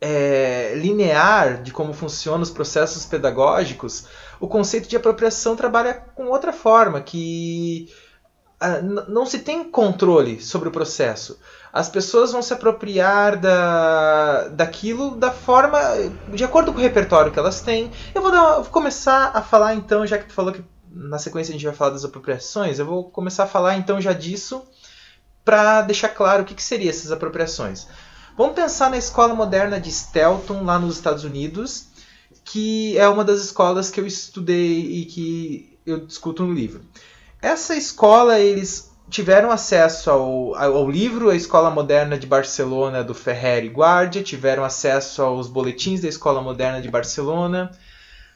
[0.00, 4.06] é, linear de como funcionam os processos pedagógicos,
[4.40, 7.88] o conceito de apropriação trabalha com outra forma, que
[9.08, 11.38] não se tem controle sobre o processo
[11.72, 15.78] as pessoas vão se apropriar da, daquilo da forma
[16.28, 17.90] de acordo com o repertório que elas têm.
[18.14, 21.54] Eu vou, vou começar a falar então, já que tu falou que na sequência a
[21.54, 24.64] gente vai falar das apropriações, eu vou começar a falar então já disso
[25.44, 27.86] para deixar claro o que, que seriam essas apropriações.
[28.36, 31.86] Vamos pensar na escola moderna de Stelton, lá nos Estados Unidos,
[32.44, 36.80] que é uma das escolas que eu estudei e que eu discuto no livro.
[37.42, 43.64] Essa escola, eles tiveram acesso ao, ao livro A Escola Moderna de Barcelona do Ferrer
[43.64, 47.70] e Guardia, tiveram acesso aos boletins da Escola Moderna de Barcelona.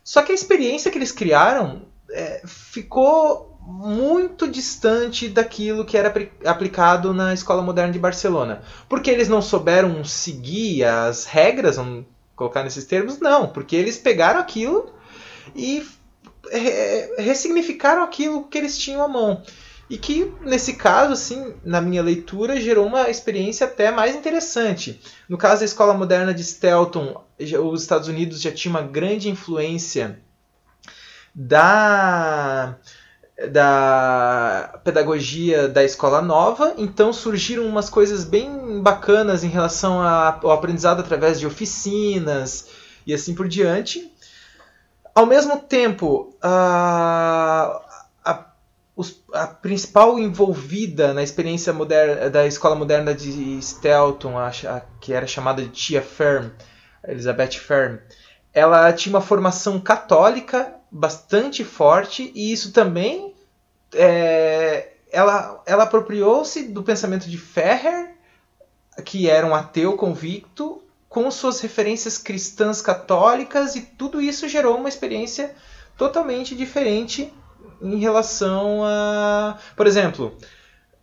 [0.03, 6.13] Só que a experiência que eles criaram é, ficou muito distante daquilo que era
[6.45, 8.63] aplicado na Escola Moderna de Barcelona.
[8.89, 12.05] Porque eles não souberam seguir as regras, vamos
[12.37, 13.19] colocar nesses termos?
[13.21, 14.93] Não, porque eles pegaram aquilo
[15.55, 15.87] e
[17.19, 19.43] ressignificaram aquilo que eles tinham à mão.
[19.89, 25.01] E que, nesse caso, assim, na minha leitura, gerou uma experiência até mais interessante.
[25.29, 30.19] No caso da Escola Moderna de Stelton, os Estados Unidos já tinha uma grande influência
[31.35, 32.77] da
[33.51, 41.01] da pedagogia da escola nova, então surgiram umas coisas bem bacanas em relação ao aprendizado
[41.01, 42.69] através de oficinas
[43.05, 44.14] e assim por diante.
[45.15, 47.81] Ao mesmo tempo, a,
[48.97, 55.13] os, a principal envolvida na experiência moderna, da escola moderna de Stelton, a, a, que
[55.13, 56.51] era chamada de Tia Ferm,
[57.07, 57.99] Elizabeth Ferm,
[58.53, 63.35] ela tinha uma formação católica bastante forte e isso também
[63.93, 68.15] é, ela, ela apropriou-se do pensamento de Ferrer,
[69.05, 70.81] que era um ateu convicto,
[71.15, 75.55] com suas referências cristãs católicas e tudo isso gerou uma experiência
[75.97, 77.33] totalmente diferente
[77.81, 79.57] em relação a.
[79.77, 80.37] Por exemplo,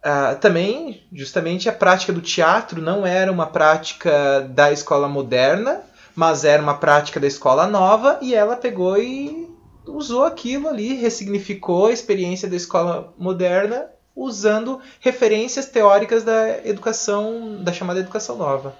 [0.03, 5.79] uh, também, justamente, a prática do teatro não era uma prática da escola moderna,
[6.13, 9.49] mas era uma prática da escola nova, e ela pegou e
[9.87, 17.71] usou aquilo ali, ressignificou a experiência da escola moderna usando referências teóricas da educação, da
[17.71, 18.75] chamada educação nova.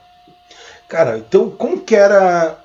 [0.91, 2.59] Cara, então como que era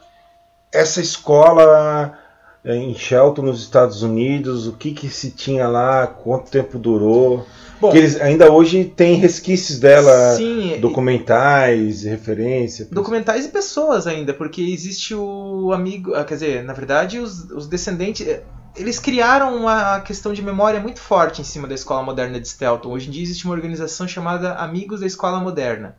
[0.72, 2.18] essa escola
[2.64, 7.46] é, em Shelton, nos Estados Unidos, o que, que se tinha lá, quanto tempo durou.
[7.80, 12.88] Bom, que eles ainda hoje têm resquícios dela, sim, documentais, referência.
[12.90, 17.68] Documentais e pessoas ainda, porque existe o amigo, ah, quer dizer, na verdade os, os
[17.68, 18.42] descendentes, eh,
[18.76, 22.90] eles criaram uma questão de memória muito forte em cima da escola moderna de Stelton.
[22.90, 25.96] Hoje em dia existe uma organização chamada Amigos da Escola Moderna.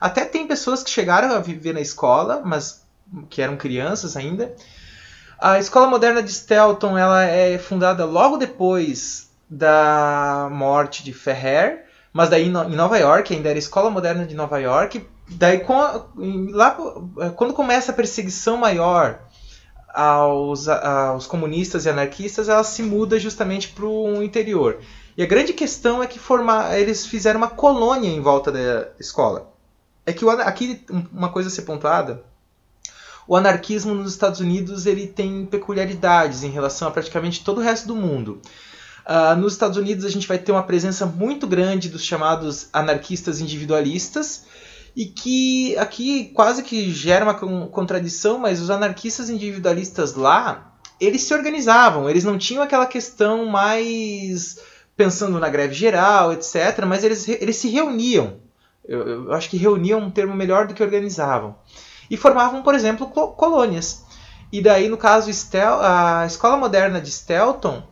[0.00, 2.84] Até tem pessoas que chegaram a viver na escola, mas
[3.28, 4.54] que eram crianças ainda,
[5.38, 12.28] a Escola Moderna de Stelton ela é fundada logo depois da morte de Ferrer, mas
[12.28, 15.06] daí em Nova York, ainda era Escola Moderna de Nova York.
[15.28, 15.64] Daí
[16.50, 16.76] lá,
[17.36, 19.20] quando começa a perseguição maior
[19.88, 24.78] aos, aos comunistas e anarquistas, ela se muda justamente para o interior.
[25.16, 29.50] E a grande questão é que formar, eles fizeram uma colônia em volta da escola.
[30.04, 32.24] É que aqui uma coisa a ser pontuada
[33.30, 37.86] o anarquismo nos Estados Unidos ele tem peculiaridades em relação a praticamente todo o resto
[37.86, 38.42] do mundo.
[39.06, 43.40] Uh, nos Estados Unidos a gente vai ter uma presença muito grande dos chamados anarquistas
[43.40, 44.46] individualistas
[44.96, 51.32] e que aqui quase que gera uma contradição, mas os anarquistas individualistas lá eles se
[51.32, 54.58] organizavam, eles não tinham aquela questão mais
[54.96, 58.38] pensando na greve geral, etc., mas eles, eles se reuniam.
[58.84, 61.56] Eu, eu acho que reuniam um termo melhor do que organizavam
[62.10, 64.04] e formavam, por exemplo, colônias.
[64.52, 65.30] E daí, no caso,
[65.80, 67.82] a escola moderna de Stelton,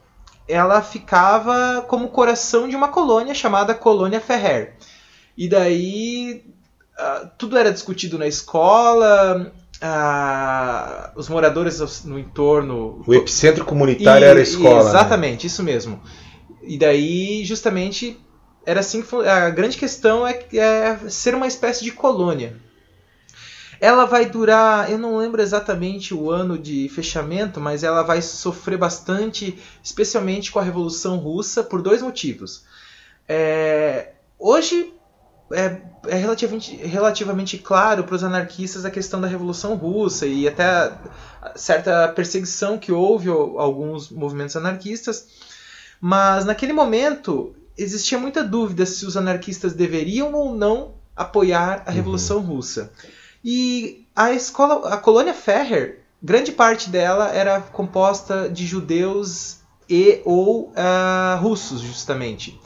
[0.49, 4.75] ela ficava como coração de uma colônia chamada Colônia Ferrer.
[5.37, 6.45] E daí
[7.37, 9.53] tudo era discutido na escola,
[11.15, 13.03] os moradores no entorno.
[13.07, 14.83] O epicentro comunitário e, era a escola.
[14.83, 14.91] Né?
[14.91, 15.47] Exatamente, né?
[15.47, 16.03] isso mesmo.
[16.63, 18.19] E daí, justamente,
[18.69, 22.55] era assim a grande questão é, é ser uma espécie de colônia.
[23.81, 28.77] Ela vai durar, eu não lembro exatamente o ano de fechamento, mas ela vai sofrer
[28.77, 32.65] bastante, especialmente com a Revolução Russa, por dois motivos.
[33.27, 34.93] É, hoje,
[35.51, 40.93] é, é relativamente, relativamente claro para os anarquistas a questão da Revolução Russa e até
[41.57, 45.27] certa perseguição que houve a alguns movimentos anarquistas.
[45.99, 51.97] Mas naquele momento existia muita dúvida se os anarquistas deveriam ou não apoiar a uhum.
[51.97, 52.45] Revolução uhum.
[52.45, 52.93] Russa.
[53.45, 59.59] E a escola, a colônia Ferrer, grande parte dela era composta de judeus
[59.89, 62.61] e ou uh, russos, justamente.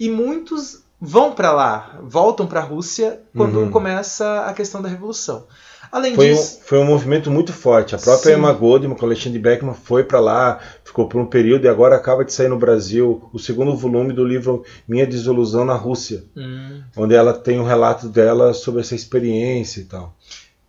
[0.00, 3.70] E muitos vão para lá, voltam para a Rússia quando uhum.
[3.70, 5.46] começa a questão da revolução.
[5.94, 7.94] Além foi disso, um, foi um movimento muito forte.
[7.94, 8.40] A própria Sim.
[8.40, 12.24] Emma Goldman, com Alexandre Beckman, foi para lá, ficou por um período e agora acaba
[12.24, 16.82] de sair no Brasil o segundo volume do livro Minha Desilusão na Rússia, hum.
[16.96, 20.16] onde ela tem um relato dela sobre essa experiência e tal.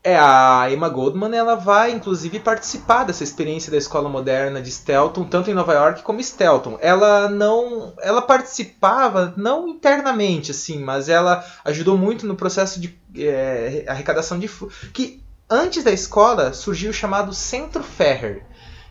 [0.05, 5.23] É, a Emma Goldman ela vai inclusive participar dessa experiência da escola moderna de Stelton,
[5.23, 6.77] tanto em Nova York como em Stelton.
[6.79, 13.83] Ela não, ela participava não internamente assim, mas ela ajudou muito no processo de é,
[13.87, 14.47] arrecadação de
[14.93, 18.45] que antes da escola surgiu o chamado Centro Ferrer,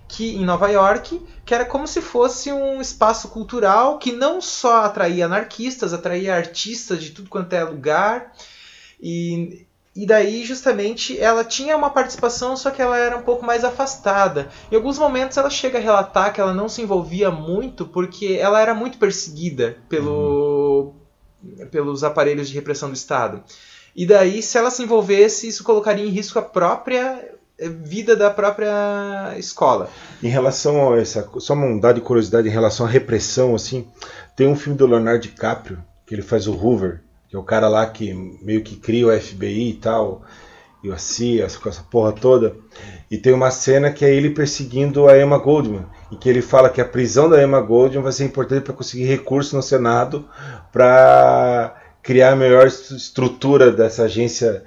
[0.08, 4.82] que em Nova York, que era como se fosse um espaço cultural que não só
[4.82, 8.32] atraía anarquistas, atraía artistas de tudo quanto é lugar
[9.00, 9.64] e
[9.96, 14.48] e daí, justamente, ela tinha uma participação, só que ela era um pouco mais afastada.
[14.70, 18.60] Em alguns momentos, ela chega a relatar que ela não se envolvia muito porque ela
[18.60, 20.94] era muito perseguida pelo,
[21.44, 21.66] uhum.
[21.68, 23.44] pelos aparelhos de repressão do Estado.
[23.94, 28.32] E daí, se ela se envolvesse, isso colocaria em risco a própria eh, vida da
[28.32, 29.88] própria escola.
[30.20, 33.86] Em relação a essa, só um dado de curiosidade em relação à repressão, assim,
[34.34, 37.00] tem um filme do Leonardo DiCaprio que ele faz o Hoover
[37.34, 40.22] que é o cara lá que meio que cria o FBI e tal,
[40.84, 42.54] e a CIA, essa porra toda.
[43.10, 46.70] E tem uma cena que é ele perseguindo a Emma Goldman, e que ele fala
[46.70, 50.28] que a prisão da Emma Goldman vai ser importante para conseguir recurso no Senado
[50.72, 51.74] para
[52.04, 54.62] criar a melhor estrutura dessa agência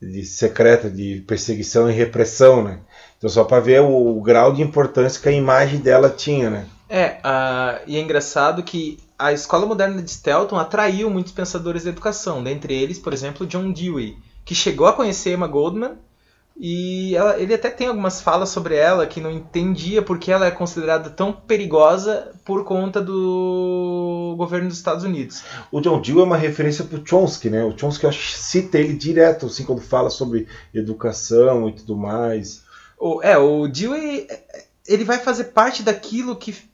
[0.00, 2.78] de secreta de perseguição e repressão, né?
[3.18, 6.66] Então só para ver o, o, grau de importância que a imagem dela tinha, né?
[6.96, 11.90] É, uh, e é engraçado que a escola moderna de Stelton atraiu muitos pensadores da
[11.90, 15.94] educação, dentre eles, por exemplo, John Dewey, que chegou a conhecer Emma Goldman
[16.56, 20.52] e ela, ele até tem algumas falas sobre ela que não entendia porque ela é
[20.52, 25.42] considerada tão perigosa por conta do governo dos Estados Unidos.
[25.72, 27.64] O John Dewey é uma referência para o Chomsky, né?
[27.64, 32.62] O Chomsky cita ele direto, assim, quando fala sobre educação e tudo mais.
[32.96, 34.28] O, é, o Dewey
[34.86, 36.72] ele vai fazer parte daquilo que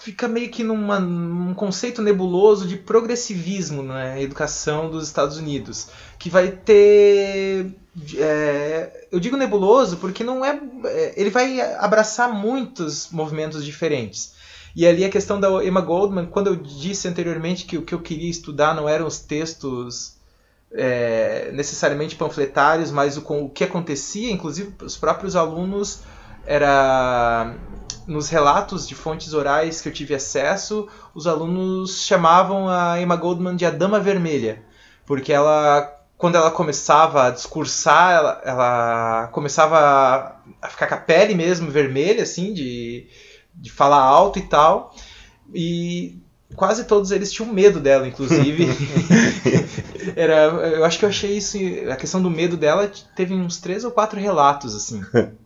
[0.00, 5.88] fica meio que numa, num conceito nebuloso de progressivismo na educação dos Estados Unidos,
[6.18, 7.66] que vai ter
[8.16, 14.34] é, eu digo nebuloso porque não é, é, ele vai abraçar muitos movimentos diferentes.
[14.74, 18.00] E ali a questão da Emma Goldman, quando eu disse anteriormente que o que eu
[18.00, 20.14] queria estudar não eram os textos
[20.72, 26.00] é, necessariamente panfletários, mas o, o que acontecia, inclusive os próprios alunos
[26.46, 27.54] era
[28.10, 33.54] nos relatos de fontes orais que eu tive acesso, os alunos chamavam a Emma Goldman
[33.54, 34.64] de a Dama Vermelha,
[35.06, 41.36] porque ela, quando ela começava a discursar, ela, ela começava a ficar com a pele
[41.36, 43.06] mesmo vermelha, assim, de,
[43.54, 44.92] de falar alto e tal,
[45.54, 46.18] e
[46.56, 48.66] quase todos eles tinham medo dela, inclusive.
[50.16, 51.56] Era, eu acho que eu achei isso,
[51.88, 55.00] a questão do medo dela teve uns três ou quatro relatos, assim.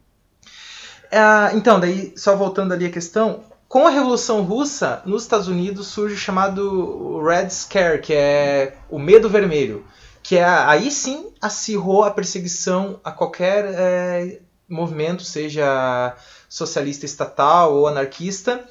[1.15, 5.87] É, então, daí, só voltando ali a questão, com a Revolução Russa, nos Estados Unidos
[5.87, 9.87] surge o chamado Red Scare, que é o medo vermelho,
[10.25, 16.17] que é aí sim acirrou a perseguição a qualquer é, movimento, seja
[16.49, 18.65] socialista estatal ou anarquista,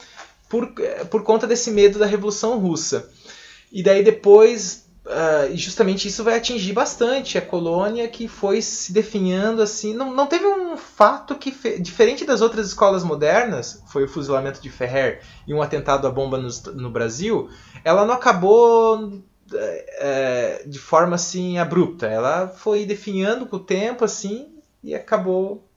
[0.49, 0.67] por,
[1.09, 3.09] por conta desse medo da Revolução Russa.
[3.71, 4.82] E daí depois
[5.14, 9.93] Uh, e justamente isso vai atingir bastante a colônia que foi se definhando assim.
[9.93, 14.72] Não, não teve um fato que, diferente das outras escolas modernas, foi o fuzilamento de
[14.72, 17.47] Ferrer e um atentado à bomba no, no Brasil,
[17.84, 19.22] ela não acabou
[19.53, 22.07] é, de forma assim abrupta.
[22.07, 24.47] Ela foi definhando com o tempo assim
[24.84, 25.70] e acabou.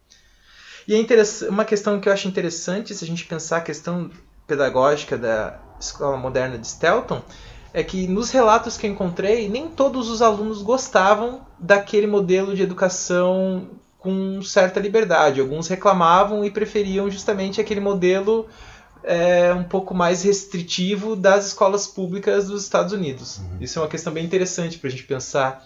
[0.88, 4.10] E é uma questão que eu acho interessante se a gente pensar a questão
[4.46, 7.20] pedagógica da escola moderna de Stelton
[7.76, 12.62] é que nos relatos que eu encontrei, nem todos os alunos gostavam daquele modelo de
[12.62, 13.68] educação
[13.98, 15.42] com certa liberdade.
[15.42, 18.48] Alguns reclamavam e preferiam justamente aquele modelo
[19.04, 23.40] é, um pouco mais restritivo das escolas públicas dos Estados Unidos.
[23.40, 23.58] Uhum.
[23.60, 25.62] Isso é uma questão bem interessante para a gente pensar.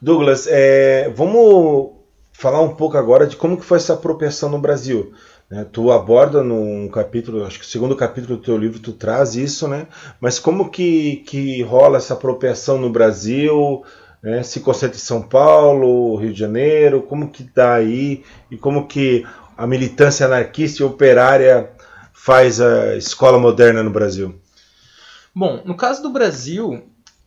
[0.00, 1.90] Douglas, é, vamos
[2.32, 5.12] falar um pouco agora de como que foi essa apropriação no Brasil.
[5.50, 5.66] Né?
[5.70, 9.86] Tu aborda num capítulo, acho que segundo capítulo do teu livro tu traz isso, né?
[10.20, 13.84] Mas como que, que rola essa apropriação no Brasil?
[14.22, 14.42] Né?
[14.42, 18.24] Se concentra em São Paulo, Rio de Janeiro, como que tá aí?
[18.50, 19.24] E como que
[19.56, 21.70] a militância anarquista e operária
[22.12, 24.34] faz a escola moderna no Brasil?
[25.34, 26.82] Bom, no caso do Brasil,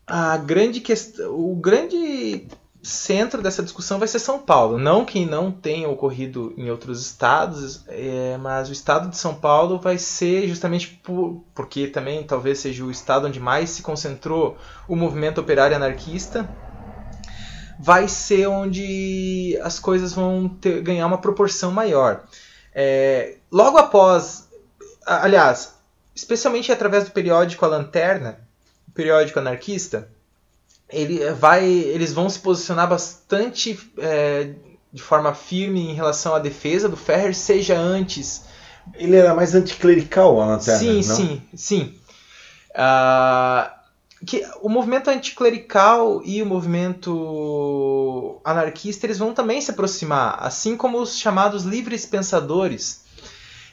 [0.05, 2.47] a grande questão, o grande
[2.90, 4.78] centro dessa discussão vai ser São Paulo.
[4.78, 9.80] Não que não tenha ocorrido em outros estados, é, mas o estado de São Paulo
[9.80, 14.96] vai ser justamente por, porque também talvez seja o estado onde mais se concentrou o
[14.96, 16.50] movimento operário anarquista.
[17.80, 22.24] Vai ser onde as coisas vão ter, ganhar uma proporção maior.
[22.74, 24.50] É, logo após,
[25.06, 25.76] aliás,
[26.14, 28.40] especialmente através do periódico A Lanterna,
[28.88, 30.10] o periódico anarquista,
[30.90, 34.54] ele vai, eles vão se posicionar bastante é,
[34.92, 38.44] de forma firme em relação à defesa do Ferrer, seja antes.
[38.96, 41.16] Ele era mais anticlerical, a lanterna, Sim, não?
[41.16, 41.96] sim, sim.
[42.72, 43.80] Uh,
[44.26, 51.00] que o movimento anticlerical e o movimento anarquista eles vão também se aproximar, assim como
[51.00, 53.06] os chamados livres pensadores.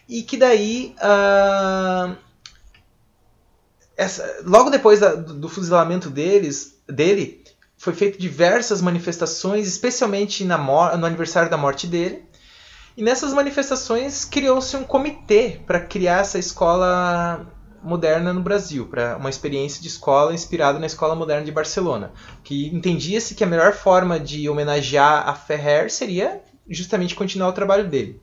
[0.08, 2.16] E que daí uh,
[3.96, 7.44] essa, logo depois da, do fuzilamento deles, dele,
[7.76, 12.24] foi feito diversas manifestações, especialmente na no aniversário da morte dele.
[12.96, 17.46] E nessas manifestações criou-se um comitê para criar essa escola
[17.82, 22.12] moderna no Brasil, para uma experiência de escola inspirada na escola moderna de Barcelona,
[22.42, 27.88] que entendia-se que a melhor forma de homenagear a Ferrer seria justamente continuar o trabalho
[27.88, 28.20] dele.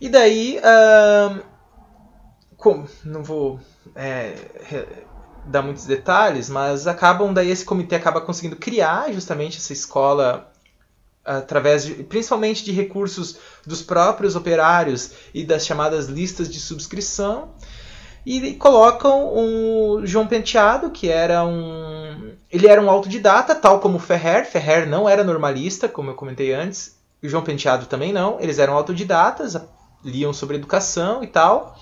[0.00, 1.42] E daí, uh,
[2.56, 3.60] com, não vou
[3.94, 4.34] é,
[5.48, 10.50] dar muitos detalhes, mas acabam daí esse comitê acaba conseguindo criar justamente essa escola
[11.24, 17.50] através de, principalmente de recursos dos próprios operários e das chamadas listas de subscrição
[18.24, 24.44] e colocam o João Penteado, que era um ele era um autodidata, tal como Ferrer.
[24.46, 26.96] Ferrer não era normalista, como eu comentei antes.
[27.22, 28.40] E o João Penteado também não.
[28.40, 29.56] Eles eram autodidatas,
[30.04, 31.78] liam sobre educação e tal.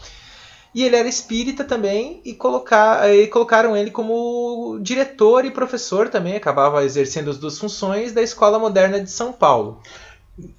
[0.76, 6.36] E ele era espírita também e, colocar, e colocaram ele como diretor e professor também,
[6.36, 9.80] acabava exercendo as duas funções da Escola Moderna de São Paulo.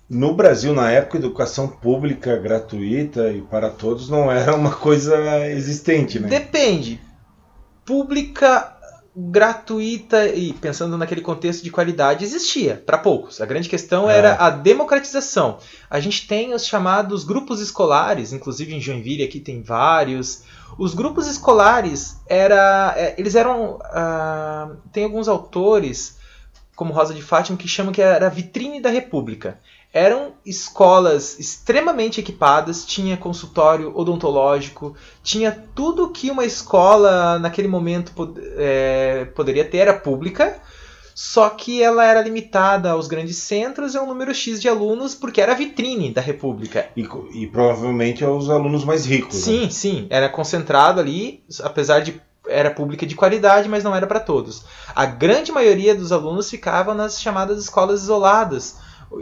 [0.10, 6.20] No Brasil, na época, educação pública gratuita e para todos não era uma coisa existente,
[6.20, 6.28] né?
[6.28, 7.00] Depende.
[7.86, 8.76] Pública
[9.20, 13.42] gratuita e pensando naquele contexto de qualidade existia para poucos.
[13.42, 14.16] A grande questão é.
[14.16, 15.58] era a democratização.
[15.90, 20.44] A gente tem os chamados grupos escolares, inclusive em Joinville aqui tem vários.
[20.78, 26.18] Os grupos escolares era, é, eles eram uh, tem alguns autores
[26.76, 29.60] como Rosa de Fátima que chamam que era a vitrine da República
[29.98, 38.40] eram escolas extremamente equipadas, tinha consultório odontológico, tinha tudo que uma escola naquele momento pod
[38.56, 40.62] é, poderia ter, era pública,
[41.16, 45.16] só que ela era limitada aos grandes centros e a um número X de alunos,
[45.16, 46.90] porque era a vitrine da República.
[46.96, 47.02] E,
[47.34, 49.36] e provavelmente aos alunos mais ricos.
[49.36, 49.70] Sim, né?
[49.72, 54.64] sim, era concentrado ali, apesar de era pública de qualidade, mas não era para todos.
[54.96, 58.76] A grande maioria dos alunos ficava nas chamadas escolas isoladas,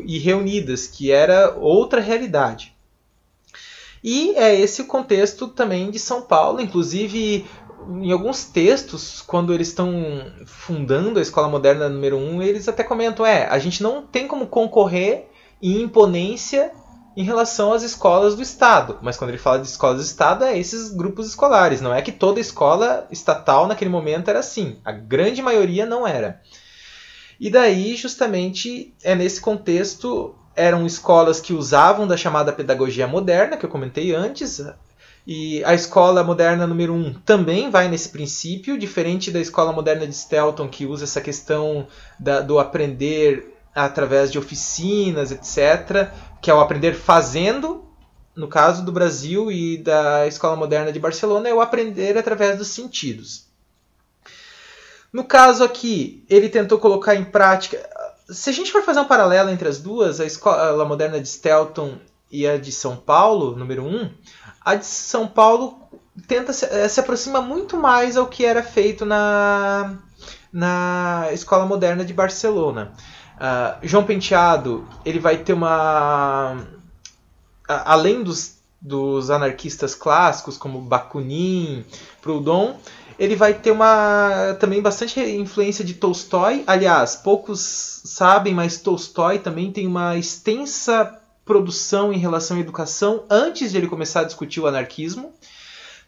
[0.06, 2.76] e reunidas, que era outra realidade.
[4.04, 7.46] E é esse o contexto também de São Paulo, inclusive
[8.02, 9.94] em alguns textos, quando eles estão
[10.46, 14.28] fundando a Escola Moderna número 1, um, eles até comentam, é, a gente não tem
[14.28, 15.28] como concorrer
[15.62, 16.72] em imponência
[17.16, 19.00] em relação às escolas do Estado.
[19.02, 21.80] Mas quando ele fala de escolas do Estado, é esses grupos escolares.
[21.80, 24.78] Não é que toda escola estatal naquele momento era assim.
[24.84, 26.42] A grande maioria não era.
[27.40, 33.66] E daí, justamente, é nesse contexto, eram escolas que usavam da chamada pedagogia moderna, que
[33.66, 34.62] eu comentei antes,
[35.28, 40.06] e a escola moderna número 1 um também vai nesse princípio, diferente da escola moderna
[40.06, 41.88] de Stelton, que usa essa questão
[42.20, 47.84] da, do aprender através de oficinas, etc., que é o aprender fazendo.
[48.36, 52.68] No caso do Brasil e da escola moderna de Barcelona, é o aprender através dos
[52.68, 53.45] sentidos.
[55.16, 57.82] No caso aqui, ele tentou colocar em prática.
[58.28, 61.94] Se a gente for fazer um paralelo entre as duas, a escola moderna de Stelton
[62.30, 64.12] e a de São Paulo, número 1, um,
[64.60, 65.80] a de São Paulo
[66.28, 70.00] tenta se, eh, se aproxima muito mais ao que era feito na,
[70.52, 72.92] na escola moderna de Barcelona.
[73.38, 76.58] Uh, João Penteado ele vai ter uma
[77.66, 81.86] além dos, dos anarquistas clássicos como Bakunin,
[82.22, 82.76] Proudhon,
[83.18, 86.64] ele vai ter uma também bastante influência de Tolstói.
[86.68, 93.72] Aliás, poucos sabem, mas Tolstói também tem uma extensa produção em relação à educação antes
[93.72, 95.34] de ele começar a discutir o anarquismo.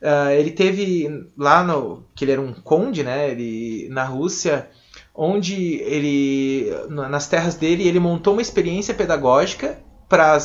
[0.02, 3.32] Uh, ele teve lá no que ele era um conde, né?
[3.32, 4.70] Ele na Rússia,
[5.16, 10.38] onde ele nas terras dele ele montou uma experiência pedagógica para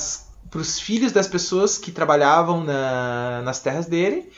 [0.55, 4.31] os filhos das pessoas que trabalhavam na, nas terras dele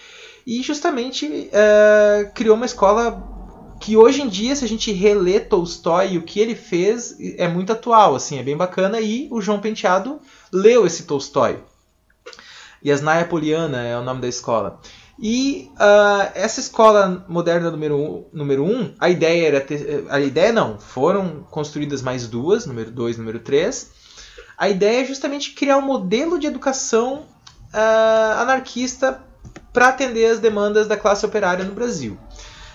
[0.47, 3.33] e justamente uh, criou uma escola
[3.81, 7.47] que hoje em dia, se a gente relê Tolstói e o que ele fez, é
[7.49, 9.01] muito atual, assim, é bem bacana.
[9.01, 10.21] E o João Penteado
[10.53, 11.63] leu esse Tolstói.
[12.85, 14.81] Yasnaya Poliana é o nome da escola.
[15.19, 20.53] E uh, essa escola moderna número um, número um, a ideia era ter, a ideia
[20.53, 23.91] não, foram construídas mais duas, número 2 número 3.
[24.59, 27.27] A ideia é justamente criar um modelo de educação
[27.73, 29.23] uh, anarquista
[29.73, 32.19] para atender as demandas da classe operária no Brasil.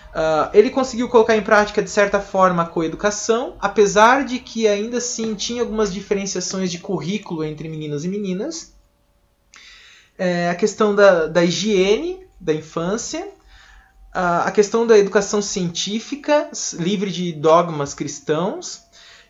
[0.09, 4.97] Uh, ele conseguiu colocar em prática, de certa forma, a coeducação, apesar de que ainda
[4.97, 8.73] assim tinha algumas diferenciações de currículo entre meninos e meninas.
[10.17, 13.25] É, a questão da, da higiene da infância,
[14.15, 18.81] uh, a questão da educação científica, livre de dogmas cristãos.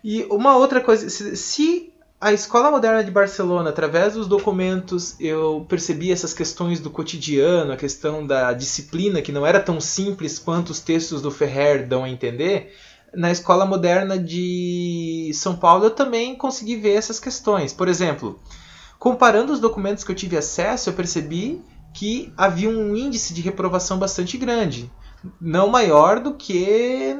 [0.03, 6.11] E uma outra coisa, se a Escola Moderna de Barcelona, através dos documentos, eu percebi
[6.11, 10.81] essas questões do cotidiano, a questão da disciplina, que não era tão simples quanto os
[10.81, 12.75] textos do Ferrer dão a entender.
[13.13, 17.71] Na Escola Moderna de São Paulo, eu também consegui ver essas questões.
[17.71, 18.37] Por exemplo,
[18.99, 21.63] comparando os documentos que eu tive acesso, eu percebi
[21.93, 24.91] que havia um índice de reprovação bastante grande.
[25.39, 27.17] Não maior do que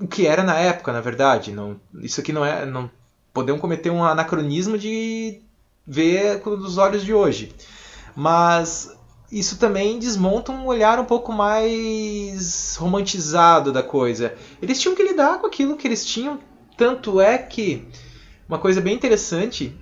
[0.00, 1.52] o que era na época, na verdade.
[1.52, 2.66] Não, isso aqui não é.
[2.66, 2.90] Não,
[3.32, 5.40] podemos cometer um anacronismo de
[5.86, 7.54] ver com os olhos de hoje.
[8.14, 8.96] Mas
[9.30, 14.34] isso também desmonta um olhar um pouco mais romantizado da coisa.
[14.60, 16.38] Eles tinham que lidar com aquilo que eles tinham,
[16.76, 17.86] tanto é que
[18.48, 19.78] uma coisa bem interessante,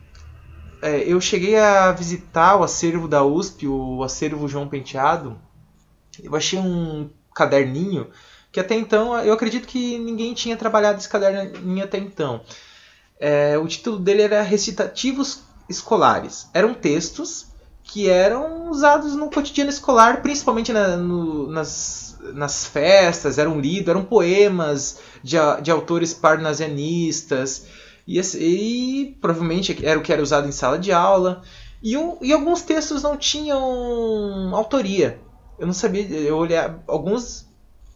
[0.82, 5.38] é, eu cheguei a visitar o acervo da USP, o acervo João Penteado.
[6.22, 8.08] Eu achei um caderninho
[8.52, 12.42] que até então eu acredito que ninguém tinha trabalhado esse caderninho até então.
[13.20, 16.48] É, o título dele era Recitativos Escolares.
[16.54, 17.46] Eram textos
[17.82, 24.04] que eram usados no cotidiano escolar, principalmente na, no, nas, nas festas, eram lidos, eram
[24.04, 27.66] poemas de, de autores parnasianistas,
[28.06, 31.42] e, e, provavelmente era o que era usado em sala de aula.
[31.82, 35.20] E, um, e alguns textos não tinham autoria.
[35.58, 37.46] Eu não sabia, eu olhei, alguns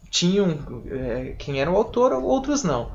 [0.09, 2.91] tinham é, quem era o autor, outros não.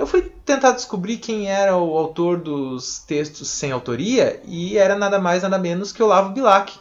[0.00, 5.18] Eu fui tentar descobrir quem era o autor dos textos sem autoria e era nada
[5.18, 6.72] mais nada menos que Olavo Bilac.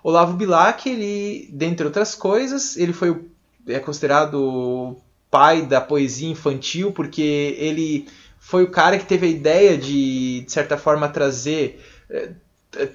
[0.00, 3.20] Olavo Bilac, ele, dentre outras coisas, ele foi
[3.66, 8.06] é considerado o pai da poesia infantil porque ele
[8.38, 12.30] foi o cara que teve a ideia de, de certa forma, trazer é,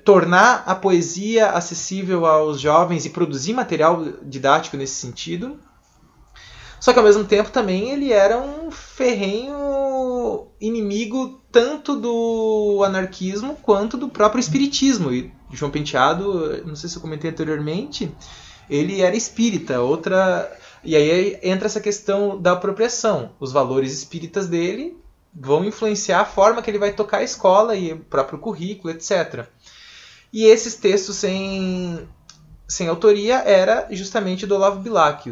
[0.05, 5.59] tornar a poesia acessível aos jovens e produzir material didático nesse sentido.
[6.79, 13.97] Só que ao mesmo tempo também ele era um ferrenho inimigo tanto do anarquismo quanto
[13.97, 15.11] do próprio espiritismo.
[15.11, 18.11] E João Penteado, não sei se eu comentei anteriormente,
[18.69, 20.49] ele era espírita, outra
[20.83, 23.31] e aí entra essa questão da apropriação.
[23.39, 24.97] Os valores espíritas dele
[25.33, 29.47] vão influenciar a forma que ele vai tocar a escola e o próprio currículo, etc.
[30.31, 32.07] E esses textos sem,
[32.67, 35.29] sem autoria era justamente do Olavo Bilac.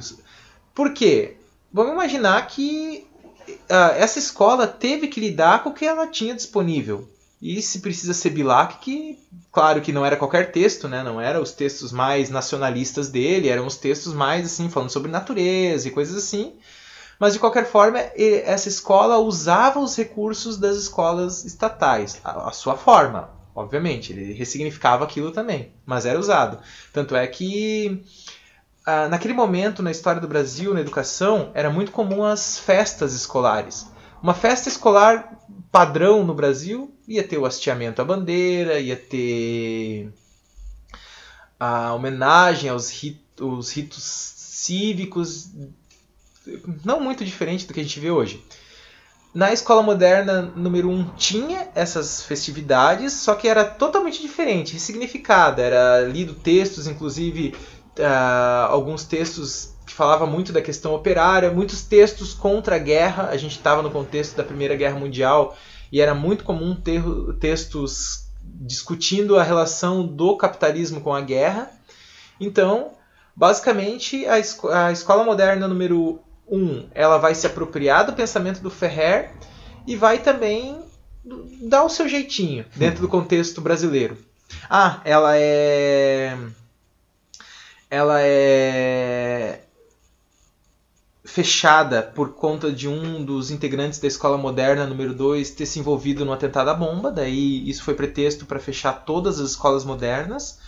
[0.75, 1.37] Por quê?
[1.71, 3.07] Vamos imaginar que
[3.49, 7.09] uh, essa escola teve que lidar com o que ela tinha disponível.
[7.41, 9.19] E se precisa ser Bilac, que
[9.51, 11.03] claro que não era qualquer texto, né?
[11.03, 15.87] não eram os textos mais nacionalistas dele, eram os textos mais assim falando sobre natureza
[15.87, 16.55] e coisas assim.
[17.19, 22.75] Mas de qualquer forma, essa escola usava os recursos das escolas estatais, a, a sua
[22.75, 24.11] forma, obviamente.
[24.11, 26.59] Ele ressignificava aquilo também, mas era usado.
[26.91, 28.03] Tanto é que
[28.85, 33.87] ah, naquele momento na história do Brasil, na educação, era muito comum as festas escolares.
[34.21, 35.39] Uma festa escolar
[35.71, 40.11] padrão no Brasil ia ter o hasteamento à bandeira, ia ter
[41.59, 45.49] a homenagem aos ritos, ritos cívicos,
[46.83, 48.43] não muito diferente do que a gente vê hoje.
[49.33, 55.61] Na escola moderna número 1 um, tinha essas festividades, só que era totalmente diferente, ressignificada.
[55.61, 57.53] Era lido textos, inclusive
[57.99, 63.29] uh, alguns textos que falavam muito da questão operária, muitos textos contra a guerra.
[63.29, 65.55] A gente estava no contexto da Primeira Guerra Mundial
[65.91, 67.03] e era muito comum ter
[67.39, 71.71] textos discutindo a relação do capitalismo com a guerra.
[72.39, 72.91] Então,
[73.35, 78.61] basicamente, a, esco a escola moderna número 1 um, ela vai se apropriar do pensamento
[78.61, 79.31] do Ferrer
[79.87, 80.79] e vai também
[81.61, 84.17] dá o seu jeitinho dentro do contexto brasileiro.
[84.69, 86.37] Ah, ela é.
[87.89, 89.61] Ela é
[91.25, 96.23] fechada por conta de um dos integrantes da escola moderna número 2 ter se envolvido
[96.23, 100.59] no atentado à bomba, daí isso foi pretexto para fechar todas as escolas modernas.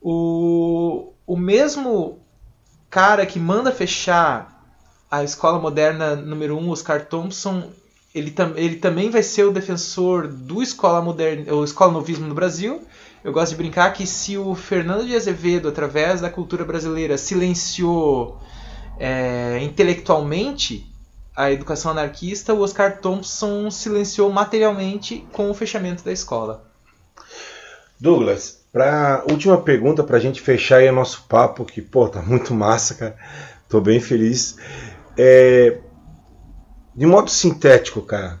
[0.00, 2.18] O, o mesmo
[2.90, 4.54] cara que manda fechar
[5.10, 7.70] a escola moderna número 1, um, Oscar Thompson,
[8.14, 12.34] ele, tam, ele também vai ser o defensor do escola moderna, o escola novismo no
[12.34, 12.82] Brasil.
[13.24, 18.38] Eu gosto de brincar que se o Fernando de Azevedo, através da cultura brasileira, silenciou
[18.98, 20.86] é, intelectualmente
[21.34, 26.70] a educação anarquista, o Oscar Thompson silenciou materialmente com o fechamento da escola.
[27.98, 32.52] Douglas, para última pergunta para a gente fechar aí nosso papo, que pô, tá muito
[32.52, 33.16] massa, cara.
[33.70, 34.58] Tô bem feliz.
[35.16, 35.78] É,
[36.94, 38.38] de modo sintético, cara,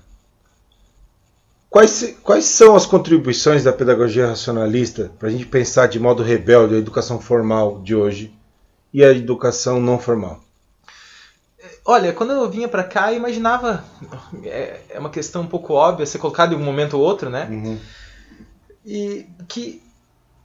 [1.74, 6.76] quais, quais são as contribuições da pedagogia racionalista para a gente pensar de modo rebelde
[6.76, 8.32] a educação formal de hoje
[8.92, 10.40] e a educação não formal?
[11.84, 13.84] Olha, quando eu vinha para cá, eu imaginava.
[14.44, 17.48] É, é, uma questão um pouco óbvia ser colocada em um momento ou outro, né?
[17.50, 17.78] Uhum.
[18.86, 19.82] E que.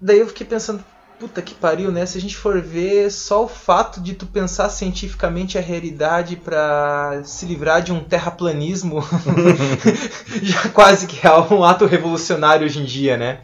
[0.02, 0.84] Daí eu fiquei pensando,
[1.20, 2.06] puta que pariu, né?
[2.06, 7.22] Se a gente for ver só o fato de tu pensar cientificamente a realidade para
[7.26, 9.04] se livrar de um terraplanismo,
[10.42, 13.42] já quase que é um ato revolucionário hoje em dia, né?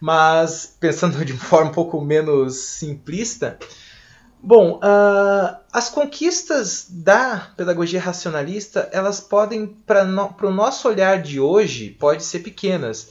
[0.00, 3.58] Mas pensando de forma um pouco menos simplista,
[4.46, 11.40] Bom, uh, as conquistas da pedagogia racionalista, elas podem, para no, o nosso olhar de
[11.40, 13.08] hoje, pode ser pequenas.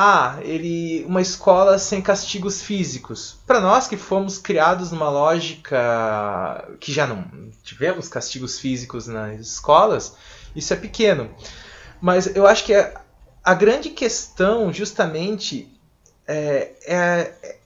[0.00, 3.36] Ah, ele, uma escola sem castigos físicos.
[3.44, 10.14] Para nós que fomos criados numa lógica que já não tivemos castigos físicos nas escolas,
[10.54, 11.28] isso é pequeno.
[12.00, 13.00] Mas eu acho que a,
[13.42, 15.68] a grande questão, justamente,
[16.28, 17.58] é, é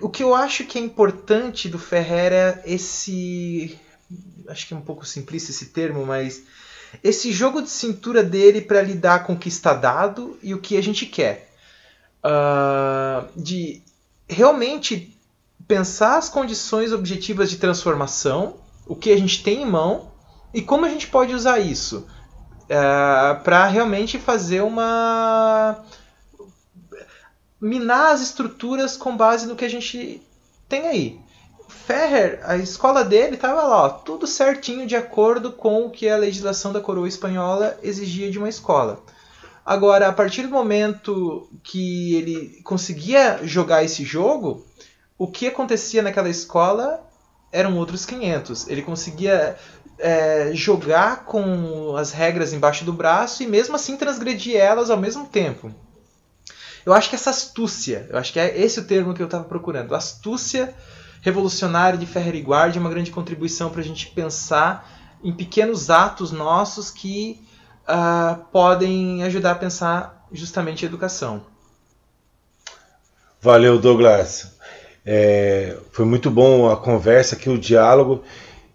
[0.00, 3.78] o que eu acho que é importante do Ferrer é esse.
[4.48, 6.42] Acho que é um pouco simplista esse termo, mas.
[7.04, 10.78] Esse jogo de cintura dele para lidar com o que está dado e o que
[10.78, 11.49] a gente quer.
[12.24, 13.82] Uh, de
[14.28, 15.16] realmente
[15.66, 18.56] pensar as condições objetivas de transformação,
[18.86, 20.10] o que a gente tem em mão
[20.52, 22.06] e como a gente pode usar isso uh,
[22.70, 25.84] ah, para realmente fazer uma
[27.60, 30.22] minar as estruturas com base no que a gente
[30.68, 31.20] tem aí.
[31.68, 36.16] Ferrer, a escola dele estava lá, ó, tudo certinho de acordo com o que a
[36.16, 39.00] legislação da coroa espanhola exigia de uma escola.
[39.64, 44.66] Agora, a partir do momento que ele conseguia jogar esse jogo,
[45.18, 47.06] o que acontecia naquela escola
[47.52, 48.68] eram outros 500.
[48.68, 49.56] Ele conseguia
[49.98, 55.26] é, jogar com as regras embaixo do braço e mesmo assim transgredir elas ao mesmo
[55.26, 55.72] tempo.
[56.84, 59.44] Eu acho que essa astúcia, eu acho que é esse o termo que eu estava
[59.44, 60.74] procurando, astúcia
[61.20, 64.90] revolucionária de Ferrer e Guardi é uma grande contribuição para a gente pensar
[65.22, 67.38] em pequenos atos nossos que
[67.90, 71.42] uh, podem ajudar a pensar justamente a educação.
[73.40, 74.52] Valeu, Douglas.
[75.04, 78.22] É, foi muito bom a conversa aqui, o diálogo.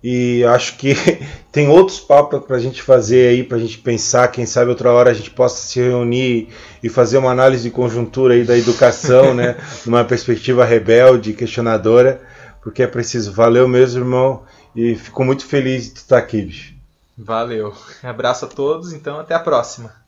[0.04, 0.94] E acho que
[1.52, 4.28] tem outros papos para a gente fazer aí, para a gente pensar.
[4.28, 6.50] Quem sabe outra hora a gente possa se reunir
[6.84, 9.56] e fazer uma análise de conjuntura aí da educação, né?
[9.86, 12.22] Numa perspectiva rebelde, questionadora,
[12.62, 13.32] porque é preciso.
[13.32, 14.44] Valeu mesmo, irmão.
[14.76, 16.75] E fico muito feliz de estar aqui, bicho.
[17.18, 17.74] Valeu.
[18.04, 20.05] Abraço a todos, então até a próxima.